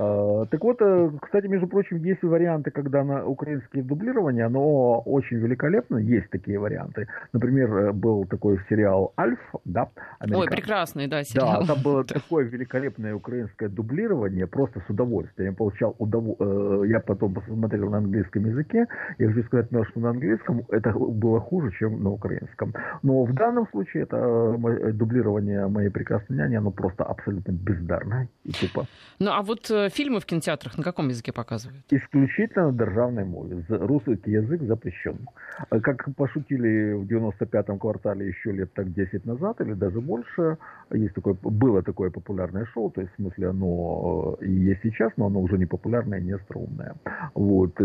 А, 0.00 0.46
так 0.46 0.64
вот, 0.64 0.80
э, 0.80 1.10
кстати, 1.20 1.46
между 1.46 1.66
прочим, 1.66 1.98
есть 1.98 2.22
варианты, 2.22 2.70
когда 2.70 3.04
на 3.04 3.26
украинское 3.26 3.82
дублирование, 3.82 4.46
оно 4.46 5.00
очень 5.00 5.36
великолепно, 5.36 5.98
есть 5.98 6.30
такие 6.30 6.58
варианты. 6.58 7.06
Например, 7.34 7.76
э, 7.76 7.92
был 7.92 8.24
такой 8.24 8.58
сериал 8.70 9.12
«Альф», 9.18 9.38
да? 9.66 9.90
Ой, 10.20 10.46
прекрасный, 10.48 11.06
да, 11.06 11.22
сериал. 11.22 11.60
Да, 11.60 11.74
там 11.74 11.82
было 11.82 12.04
такое 12.20 12.46
великолепное 12.46 13.14
украинское 13.14 13.68
дублирование, 13.68 14.46
просто 14.46 14.80
с 14.86 14.90
удовольствием. 14.90 15.50
Я 15.50 15.56
получал 15.56 15.94
удов... 15.98 16.24
Э, 16.40 16.82
я 16.86 17.00
потом 17.00 17.34
посмотрел 17.34 17.90
на 17.90 17.98
английском 17.98 18.46
языке, 18.46 18.86
я 19.18 19.28
хочу 19.28 19.42
сказать, 19.44 19.66
что 19.90 20.00
на 20.00 20.10
английском 20.10 20.62
это 20.70 20.92
было 20.92 21.40
хуже, 21.40 21.72
чем 21.78 22.02
на 22.02 22.10
украинском. 22.10 22.72
Но 23.02 23.24
в 23.24 23.34
данном 23.34 23.68
случае 23.68 24.04
это 24.04 24.56
дублирование 24.94 25.66
моей 25.68 25.90
прекрасной 25.90 26.38
няни, 26.38 26.54
оно 26.54 26.70
просто 26.70 27.04
абсолютно 27.04 27.52
бездарное 27.52 28.28
и 28.44 28.52
тупо. 28.52 28.86
Ну, 29.18 29.30
а 29.30 29.42
вот 29.42 29.70
фильмы 29.90 30.20
в 30.20 30.26
кинотеатрах 30.26 30.78
на 30.78 30.84
каком 30.84 31.08
языке 31.08 31.32
показывают? 31.32 31.84
Исключительно 31.90 32.70
на 32.70 32.78
державной 32.78 33.24
мове. 33.24 33.64
Русский 33.68 34.30
язык 34.30 34.62
запрещен. 34.62 35.28
Как 35.68 36.08
пошутили 36.16 36.92
в 36.94 37.04
95-м 37.04 37.78
квартале 37.78 38.28
еще 38.28 38.52
лет 38.52 38.72
так 38.72 38.92
10 38.92 39.26
назад, 39.26 39.60
или 39.60 39.74
даже 39.74 40.00
больше, 40.00 40.58
есть 40.92 41.14
такое, 41.14 41.34
было 41.34 41.82
такое 41.82 42.10
популярное 42.10 42.66
шоу, 42.66 42.90
то 42.90 43.00
есть 43.00 43.12
в 43.12 43.16
смысле 43.16 43.48
оно 43.48 44.38
и 44.40 44.50
есть 44.50 44.80
сейчас, 44.82 45.12
но 45.16 45.26
оно 45.26 45.40
уже 45.40 45.58
не 45.58 45.66
популярное, 45.66 46.20
не 46.20 46.32
остроумное. 46.32 46.94
Вот. 47.34 47.78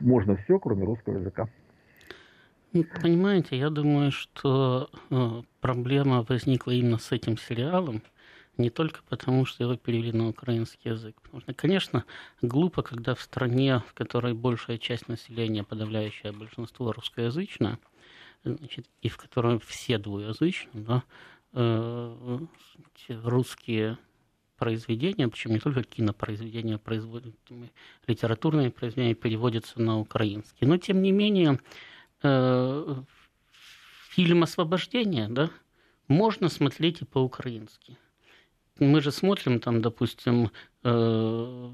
Можно 0.00 0.36
все, 0.36 0.58
кроме 0.58 0.84
русского 0.84 1.18
языка. 1.18 1.48
Ну, 2.74 2.84
понимаете, 3.00 3.56
я 3.56 3.70
думаю, 3.70 4.10
что 4.10 4.90
э, 5.10 5.42
проблема 5.60 6.26
возникла 6.28 6.72
именно 6.72 6.98
с 6.98 7.12
этим 7.12 7.38
сериалом, 7.38 8.02
не 8.56 8.70
только 8.70 9.00
потому, 9.08 9.44
что 9.44 9.64
его 9.64 9.76
перевели 9.76 10.12
на 10.12 10.28
украинский 10.28 10.90
язык. 10.90 11.20
Потому 11.22 11.40
что, 11.40 11.54
конечно, 11.54 12.04
глупо, 12.42 12.82
когда 12.82 13.14
в 13.14 13.20
стране, 13.20 13.82
в 13.88 13.94
которой 13.94 14.34
большая 14.34 14.78
часть 14.78 15.08
населения, 15.08 15.64
подавляющее 15.64 16.32
большинство 16.32 16.92
русскоязычное, 16.92 17.78
значит, 18.44 18.86
и 19.02 19.08
в 19.08 19.16
которой 19.16 19.58
все 19.58 19.98
двуязычны, 19.98 20.70
да, 20.74 21.04
э, 21.52 22.38
русские 23.08 23.98
произведения, 24.56 25.28
причем 25.28 25.50
не 25.52 25.58
только 25.58 25.82
кинопроизведения, 25.82 26.78
производ... 26.78 27.24
литературные 28.06 28.70
произведения 28.70 29.14
переводятся 29.14 29.80
на 29.80 29.98
украинский. 29.98 30.66
Но, 30.66 30.76
тем 30.76 31.02
не 31.02 31.12
менее, 31.12 31.58
Э, 32.24 33.02
фильм 34.08 34.44
«Освобождение», 34.44 35.28
да, 35.28 35.50
можно 36.08 36.48
смотреть 36.48 37.02
и 37.02 37.04
по-украински. 37.04 37.98
Мы 38.78 39.00
же 39.00 39.12
смотрим 39.12 39.60
там, 39.60 39.80
допустим, 39.80 40.50
э, 40.82 41.70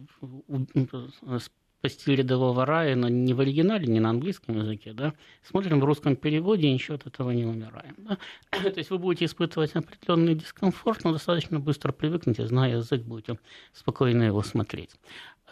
«Спасти 1.80 2.14
рядового 2.14 2.66
Райана» 2.66 3.06
не 3.06 3.32
в 3.32 3.40
оригинале, 3.40 3.86
не 3.86 4.00
на 4.00 4.10
английском 4.10 4.58
языке, 4.58 4.92
да, 4.92 5.14
смотрим 5.42 5.80
в 5.80 5.84
русском 5.84 6.14
переводе 6.14 6.68
и 6.68 6.72
ничего 6.72 6.96
от 6.96 7.06
этого 7.06 7.30
не 7.30 7.46
умираем. 7.46 7.94
Да? 7.96 8.18
То 8.50 8.78
есть 8.78 8.90
вы 8.90 8.98
будете 8.98 9.24
испытывать 9.24 9.74
определенный 9.74 10.34
дискомфорт, 10.34 11.04
но 11.04 11.12
достаточно 11.12 11.58
быстро 11.58 11.92
привыкнете, 11.92 12.46
зная 12.46 12.76
язык, 12.76 13.02
будете 13.02 13.38
спокойно 13.72 14.24
его 14.24 14.42
смотреть. 14.42 14.90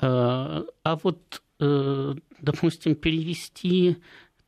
Э, 0.03 0.65
а 0.85 0.97
вот, 1.03 1.43
допустим, 2.41 2.95
перевести 2.95 3.97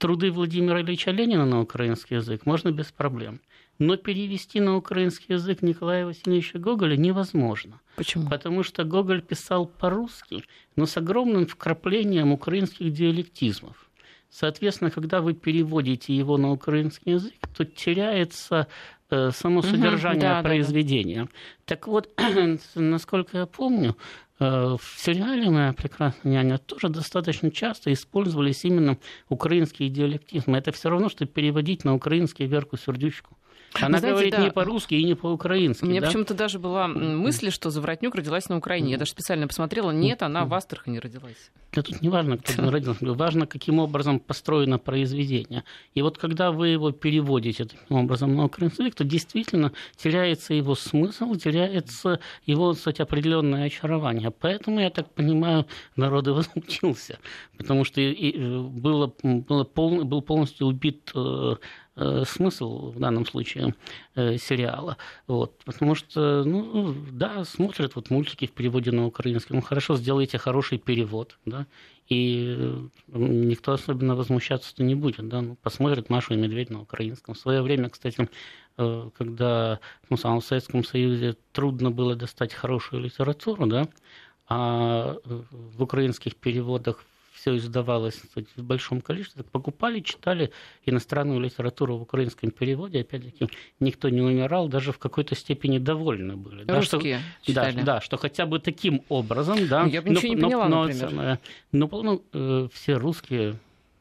труды 0.01 0.33
Владимира 0.33 0.81
Ильича 0.81 1.13
Ленина 1.13 1.47
на 1.47 1.61
украинский 1.61 2.17
язык 2.17 2.47
можно 2.47 2.73
без 2.73 2.91
проблем. 2.91 3.41
Но 3.81 3.97
перевести 3.97 4.61
на 4.61 4.77
украинский 4.77 5.35
язык 5.35 5.63
Николая 5.63 6.05
Васильевича 6.05 6.59
Гоголя 6.59 6.97
невозможно. 6.97 7.81
Почему? 7.97 8.29
Потому 8.29 8.63
что 8.63 8.85
Гоголь 8.85 9.23
писал 9.23 9.65
по-русски, 9.65 10.45
но 10.77 10.85
с 10.85 10.99
огромным 10.99 11.47
вкраплением 11.47 12.31
украинских 12.31 12.93
диалектизмов. 12.93 13.91
Соответственно, 14.29 14.91
когда 14.91 15.23
вы 15.23 15.33
переводите 15.33 16.15
его 16.15 16.37
на 16.37 16.53
украинский 16.53 17.13
язык, 17.13 17.33
то 17.57 17.65
теряется 17.65 18.67
э, 19.09 19.31
само 19.31 19.63
содержание 19.63 20.29
угу, 20.29 20.37
да, 20.37 20.43
произведения. 20.43 21.23
Да, 21.23 21.25
да. 21.25 21.31
Так 21.65 21.89
вот, 21.89 22.11
насколько 22.75 23.39
я 23.39 23.47
помню, 23.47 23.97
Э, 24.41 24.77
в 24.81 24.99
сериале 24.99 25.51
«Моя 25.51 25.75
прекрасная 25.75 26.33
няня» 26.33 26.57
тоже 26.57 26.89
достаточно 26.89 27.51
часто 27.51 27.93
использовались 27.93 28.65
именно 28.65 28.97
украинские 29.29 29.91
диалектизмы. 29.91 30.57
Это 30.57 30.73
все 30.73 30.89
равно, 30.89 31.11
что 31.11 31.27
переводить 31.27 31.85
на 31.85 31.95
украинский 31.95 32.47
Верку 32.47 32.79
Сердючку. 32.79 33.37
Она 33.75 33.99
Знаете, 33.99 34.09
говорит 34.09 34.33
да. 34.33 34.45
не 34.45 34.51
по-русски 34.51 34.95
и 34.95 35.05
не 35.05 35.15
по-украински. 35.15 35.85
У 35.85 35.89
меня 35.89 36.01
да? 36.01 36.09
почему-то 36.09 36.35
даже 36.35 36.59
была 36.59 36.89
мысль, 36.89 37.51
что 37.51 37.71
Заворотнюк 37.71 38.15
родилась 38.15 38.49
на 38.49 38.57
Украине. 38.57 38.93
Я 38.93 38.99
даже 38.99 39.13
специально 39.13 39.47
посмотрела. 39.47 39.91
Нет, 39.91 40.23
она 40.23 40.45
в 40.45 40.53
Астрахани 40.55 40.99
родилась. 40.99 41.51
Да 41.73 41.83
тут 41.83 42.03
не 42.03 42.09
важно, 42.09 42.37
кто 42.39 42.53
родился. 42.71 43.13
Важно, 43.13 43.47
каким 43.47 43.79
образом 43.79 44.19
построено 44.19 44.79
произведение. 44.79 45.65
И 45.95 46.03
вот 46.03 46.19
когда 46.19 46.51
вы 46.51 46.69
его 46.69 46.91
переводите 46.91 47.65
таким 47.65 47.97
образом 47.97 48.35
на 48.35 48.45
украинский 48.45 48.85
язык, 48.85 48.97
то 48.97 49.05
действительно 49.05 49.73
теряется 49.97 50.53
его 50.53 50.75
смысл, 50.75 51.35
теряется 51.37 52.21
его, 52.47 52.73
кстати, 52.73 53.03
определенное 53.03 53.67
очарование. 53.67 54.31
Поэтому, 54.31 54.81
я 54.81 54.91
так 54.91 55.11
понимаю, 55.15 55.67
народ 55.97 56.27
и 56.27 56.31
возмутился. 56.31 57.19
Потому 57.57 57.85
что 57.85 58.01
было, 58.01 59.13
было 59.23 59.65
пол, 59.65 60.05
был 60.05 60.23
полностью 60.23 60.67
убит 60.67 61.13
э, 61.15 61.41
Э, 61.41 61.57
смысл 61.97 62.93
в 62.93 62.99
данном 62.99 63.27
случае 63.27 63.75
э, 64.15 64.39
сериала. 64.39 64.97
Вот, 65.27 65.59
потому 65.65 65.95
что, 65.95 66.45
ну, 66.45 66.95
да, 67.13 67.45
смотрят 67.45 67.97
вот 67.97 68.11
мультики 68.11 68.47
в 68.47 68.53
переводе 68.53 68.93
на 68.93 69.07
украинский. 69.07 69.55
Ну, 69.55 69.61
хорошо, 69.61 69.97
сделайте 69.97 70.39
хороший 70.39 70.79
перевод, 70.79 71.39
да, 71.45 71.67
и 72.09 72.57
э, 72.59 72.89
никто 73.09 73.73
особенно 73.73 74.15
возмущаться-то 74.15 74.83
не 74.83 74.95
будет, 74.95 75.29
да, 75.29 75.43
ну, 75.43 75.57
посмотрят 75.57 76.11
Машу 76.11 76.35
и 76.35 76.37
Медведь 76.37 76.71
на 76.71 76.81
украинском. 76.81 77.35
В 77.35 77.39
свое 77.39 77.63
время, 77.63 77.91
кстати, 77.91 78.29
когда 78.77 79.79
ну, 80.09 80.17
в 80.17 80.41
Советском 80.41 80.85
Союзе 80.85 81.37
трудно 81.53 81.91
было 81.91 82.15
достать 82.15 82.55
хорошую 82.55 83.03
литературу, 83.03 83.67
да, 83.67 83.89
а 84.49 85.17
в 85.25 85.83
украинских 85.83 86.35
переводах 86.37 87.05
все 87.41 87.57
издавалось 87.57 88.21
в 88.57 88.63
большом 88.63 89.01
количестве, 89.01 89.45
покупали, 89.45 90.01
читали 90.01 90.53
иностранную 90.85 91.41
литературу 91.41 91.97
в 91.97 92.03
украинском 92.03 92.51
переводе, 92.51 93.01
опять-таки 93.01 93.49
никто 93.81 94.09
не 94.09 94.21
умирал, 94.21 94.69
даже 94.69 94.93
в 94.93 94.99
какой-то 94.99 95.35
степени 95.35 95.79
довольны 95.79 96.37
были. 96.37 96.71
Русские 96.71 97.17
да, 97.17 97.23
что, 97.43 97.53
читали. 97.53 97.77
Да, 97.77 97.83
да, 97.83 98.01
что 98.01 98.17
хотя 98.19 98.47
бы 98.47 98.59
таким 98.59 99.03
образом, 99.09 99.67
да. 99.69 99.85
Я 99.87 100.03
бы 100.03 100.11
ничего 100.11 100.29
но, 100.29 100.35
не 100.35 100.43
поняла, 100.43 100.69
но, 100.69 100.85
например. 100.87 101.39
Но, 101.73 101.89
но 101.89 102.23
э, 102.33 102.69
все 102.73 102.95
русские 102.95 103.57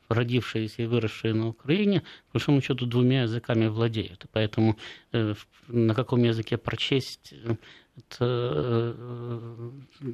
родившиеся 0.10 0.84
и 0.84 0.86
выросшие 0.86 1.34
на 1.34 1.48
Украине, 1.48 2.02
по 2.28 2.34
большому 2.34 2.62
счету, 2.62 2.86
двумя 2.86 3.24
языками 3.24 3.68
владеют. 3.68 4.26
Поэтому 4.32 4.78
э, 5.12 5.36
на 5.68 5.94
каком 5.94 6.24
языке 6.24 6.58
прочесть 6.58 7.34
э, 7.34 7.56
это 8.00 8.26
э, 8.98 9.72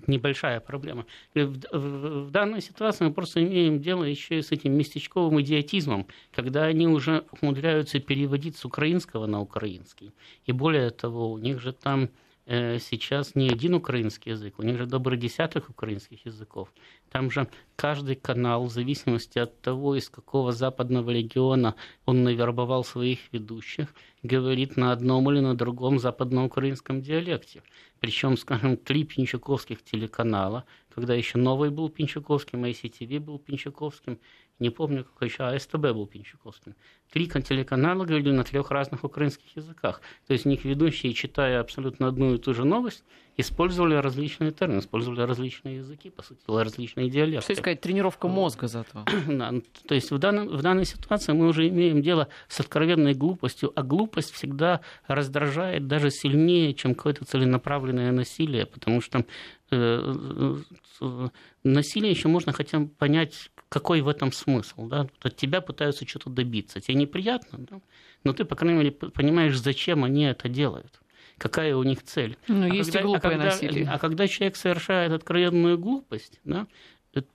небольшая 0.07 0.59
проблема. 0.59 1.05
В 1.33 2.29
данной 2.31 2.61
ситуации 2.61 3.05
мы 3.05 3.13
просто 3.13 3.43
имеем 3.43 3.79
дело 3.79 4.03
еще 4.03 4.39
и 4.39 4.41
с 4.41 4.51
этим 4.51 4.73
местечковым 4.73 5.41
идиотизмом, 5.41 6.07
когда 6.33 6.65
они 6.65 6.87
уже 6.87 7.25
умудряются 7.41 7.99
переводить 7.99 8.57
с 8.57 8.65
украинского 8.65 9.27
на 9.27 9.39
украинский. 9.41 10.11
И 10.45 10.51
более 10.51 10.89
того, 10.89 11.31
у 11.31 11.37
них 11.37 11.61
же 11.61 11.73
там 11.73 12.09
сейчас 12.47 13.33
не 13.33 13.49
один 13.49 13.73
украинский 13.73 14.31
язык, 14.31 14.59
у 14.59 14.63
них 14.63 14.77
же 14.77 14.85
добрый 14.85 15.17
десяток 15.17 15.69
украинских 15.69 16.25
языков. 16.25 16.71
Там 17.09 17.31
же 17.31 17.47
каждый 17.75 18.15
канал, 18.15 18.65
в 18.65 18.71
зависимости 18.71 19.39
от 19.39 19.59
того, 19.61 19.95
из 19.95 20.09
какого 20.09 20.51
западного 20.51 21.09
региона 21.09 21.75
он 22.05 22.23
навербовал 22.23 22.83
своих 22.83 23.19
ведущих, 23.31 23.93
говорит 24.21 24.77
на 24.77 24.91
одном 24.91 25.31
или 25.31 25.39
на 25.39 25.55
другом 25.55 25.97
западноукраинском 25.97 27.01
диалекте. 27.01 27.63
Причем, 27.99 28.37
скажем, 28.37 28.77
три 28.77 29.03
пинчуковских 29.05 29.83
телеканала, 29.83 30.65
когда 30.93 31.15
еще 31.15 31.39
новый 31.39 31.71
был 31.71 31.89
пинчуковским, 31.89 32.63
ICTV 32.63 33.19
был 33.19 33.39
пинчуковским, 33.39 34.19
не 34.59 34.69
помню, 34.69 35.03
какой 35.03 35.27
еще, 35.27 35.43
а 35.43 35.59
СТБ 35.59 35.91
был 35.93 36.07
пинчуковским. 36.07 36.75
Три 37.11 37.27
телеканала 37.27 38.05
говорили 38.05 38.31
на 38.31 38.43
трех 38.43 38.71
разных 38.71 39.03
украинских 39.03 39.55
языках. 39.55 40.01
То 40.27 40.33
есть 40.33 40.45
них 40.45 40.65
ведущие, 40.65 41.13
читая 41.13 41.59
абсолютно 41.59 42.07
одну 42.07 42.35
и 42.35 42.37
ту 42.37 42.53
же 42.53 42.63
новость, 42.63 43.03
использовали 43.37 43.95
различные 43.95 44.51
термины, 44.51 44.79
использовали 44.79 45.21
различные 45.21 45.77
языки, 45.77 46.09
по 46.09 46.23
сути, 46.23 46.39
различные 46.47 47.09
диалекты. 47.09 47.53
Что 47.53 47.61
сказать, 47.61 47.81
тренировка 47.81 48.27
мозга 48.27 48.67
зато. 48.67 49.03
да, 49.27 49.53
то 49.87 49.95
есть 49.95 50.11
в, 50.11 50.17
данном, 50.17 50.47
в 50.47 50.61
данной 50.61 50.85
ситуации 50.85 51.33
мы 51.33 51.47
уже 51.47 51.67
имеем 51.67 52.01
дело 52.01 52.29
с 52.47 52.59
откровенной 52.59 53.13
глупостью, 53.13 53.71
а 53.75 53.83
глупость 53.83 54.31
всегда 54.31 54.81
раздражает 55.07 55.87
даже 55.87 56.11
сильнее, 56.11 56.73
чем 56.73 56.95
какое-то 56.95 57.25
целенаправленное 57.25 58.11
насилие, 58.11 58.65
потому 58.65 59.01
что 59.01 59.25
э, 59.71 60.55
э, 61.01 61.27
насилие 61.63 62.11
еще 62.11 62.29
можно 62.29 62.53
хотя 62.53 62.79
бы 62.79 62.87
понять 62.87 63.51
какой 63.69 64.01
в 64.01 64.07
этом 64.07 64.31
смысл? 64.31 64.87
Да? 64.87 65.07
От 65.21 65.35
тебя 65.35 65.61
пытаются 65.61 66.07
что-то 66.07 66.29
добиться. 66.29 66.79
Тебе 66.79 66.95
неприятно, 66.95 67.59
да? 67.59 67.81
но 68.23 68.33
ты, 68.33 68.45
по 68.45 68.55
крайней 68.55 68.77
мере, 68.77 68.91
понимаешь, 68.91 69.57
зачем 69.57 70.03
они 70.03 70.23
это 70.23 70.49
делают. 70.49 70.99
Какая 71.37 71.75
у 71.75 71.83
них 71.83 72.03
цель? 72.03 72.37
Ну, 72.47 72.63
а 72.63 72.67
есть 72.67 72.91
когда, 72.91 72.99
и 72.99 73.03
глупое 73.03 73.35
а 73.35 73.37
когда, 73.37 73.45
насилие. 73.45 73.89
А 73.89 73.99
когда 73.99 74.27
человек 74.27 74.55
совершает 74.55 75.11
откровенную 75.11 75.77
глупость, 75.77 76.39
да, 76.45 76.67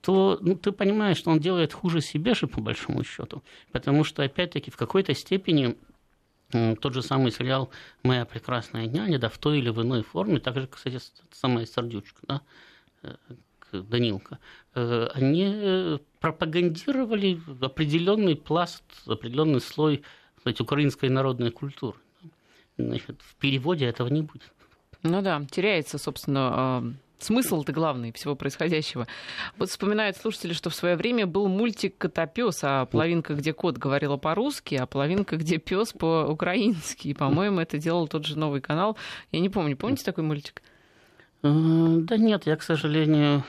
то 0.01 0.37
ну, 0.41 0.55
ты 0.55 0.71
понимаешь, 0.71 1.17
что 1.17 1.31
он 1.31 1.39
делает 1.39 1.73
хуже 1.73 2.01
себе 2.01 2.33
же, 2.33 2.47
по 2.47 2.61
большому 2.61 3.03
счету. 3.03 3.43
Потому 3.71 4.03
что, 4.03 4.23
опять-таки, 4.23 4.71
в 4.71 4.77
какой-то 4.77 5.13
степени 5.13 5.75
тот 6.81 6.93
же 6.93 7.01
самый 7.01 7.31
сериал 7.31 7.69
«Моя 8.03 8.25
прекрасная 8.25 8.85
няня», 8.85 9.19
да, 9.19 9.29
в 9.29 9.37
той 9.37 9.59
или 9.59 9.69
в 9.69 9.81
иной 9.81 10.03
форме, 10.03 10.39
также, 10.39 10.67
кстати, 10.67 10.99
самая 11.31 11.65
сердючка, 11.65 12.19
да, 12.27 12.41
э, 13.03 13.15
Данилка, 13.71 14.39
э, 14.75 15.07
они 15.13 15.51
э, 15.53 15.97
пропагандировали 16.19 17.39
определенный 17.61 18.35
пласт, 18.35 18.83
определенный 19.05 19.61
слой 19.61 20.03
сказать, 20.39 20.59
украинской 20.59 21.09
народной 21.09 21.51
культуры. 21.51 21.97
Значит, 22.77 23.21
в 23.21 23.35
переводе 23.35 23.85
этого 23.85 24.07
не 24.07 24.21
будет. 24.21 24.51
Ну 25.03 25.21
да, 25.21 25.41
теряется, 25.49 25.97
собственно, 25.97 26.95
смысл-то 27.19 27.71
главный 27.71 28.11
всего 28.11 28.35
происходящего. 28.35 29.07
Вот 29.57 29.69
вспоминают 29.69 30.17
слушатели, 30.17 30.53
что 30.53 30.69
в 30.69 30.75
свое 30.75 30.95
время 30.95 31.25
был 31.25 31.47
мультик 31.47 31.97
«Котопес», 31.97 32.59
а 32.63 32.85
половинка, 32.85 33.33
где 33.35 33.53
кот 33.53 33.77
говорила 33.77 34.17
по-русски, 34.17 34.75
а 34.75 34.85
половинка, 34.85 35.37
где 35.37 35.57
пес 35.57 35.93
по-украински. 35.93 37.09
И, 37.09 37.13
по-моему, 37.13 37.59
это 37.59 37.77
делал 37.77 38.07
тот 38.07 38.25
же 38.25 38.37
новый 38.37 38.61
канал. 38.61 38.97
Я 39.31 39.39
не 39.39 39.49
помню, 39.49 39.77
помните 39.77 40.03
такой 40.03 40.23
мультик? 40.23 40.61
Э, 41.43 41.49
да 41.49 42.17
нет, 42.17 42.45
я, 42.45 42.55
к 42.55 42.63
сожалению, 42.63 43.43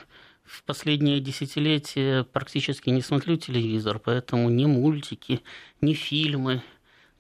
в 0.45 0.63
последние 0.65 1.21
десятилетия 1.21 2.25
практически 2.25 2.91
не 2.91 3.03
смотрю 3.03 3.37
телевизор, 3.37 3.99
поэтому 3.99 4.51
ни 4.51 4.67
мультики, 4.67 5.43
ни 5.81 5.95
фильмы, 5.95 6.63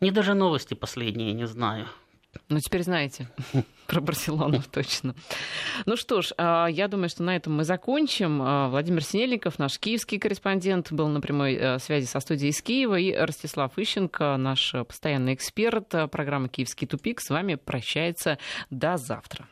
ни 0.00 0.10
даже 0.10 0.34
новости 0.34 0.74
последние 0.74 1.32
не 1.32 1.46
знаю. 1.46 1.88
Ну, 2.48 2.58
теперь 2.60 2.82
знаете 2.82 3.28
про 3.86 4.00
Барселону 4.00 4.62
точно. 4.70 5.14
Ну 5.84 5.96
что 5.96 6.22
ж, 6.22 6.32
а, 6.38 6.66
я 6.66 6.88
думаю, 6.88 7.08
что 7.08 7.22
на 7.22 7.36
этом 7.36 7.54
мы 7.54 7.64
закончим. 7.64 8.40
А, 8.42 8.68
Владимир 8.68 9.04
Синельников, 9.04 9.58
наш 9.58 9.78
киевский 9.78 10.18
корреспондент, 10.18 10.92
был 10.92 11.08
на 11.08 11.20
прямой 11.20 11.54
э, 11.54 11.78
связи 11.78 12.06
со 12.06 12.20
студией 12.20 12.50
из 12.50 12.62
Киева, 12.62 12.98
и 12.98 13.14
Ростислав 13.14 13.78
Ищенко, 13.78 14.36
наш 14.38 14.72
постоянный 14.88 15.34
эксперт 15.34 15.88
программы 16.10 16.48
«Киевский 16.48 16.86
тупик», 16.86 17.20
с 17.20 17.28
вами 17.28 17.56
прощается 17.56 18.38
до 18.70 18.96
завтра. 18.96 19.46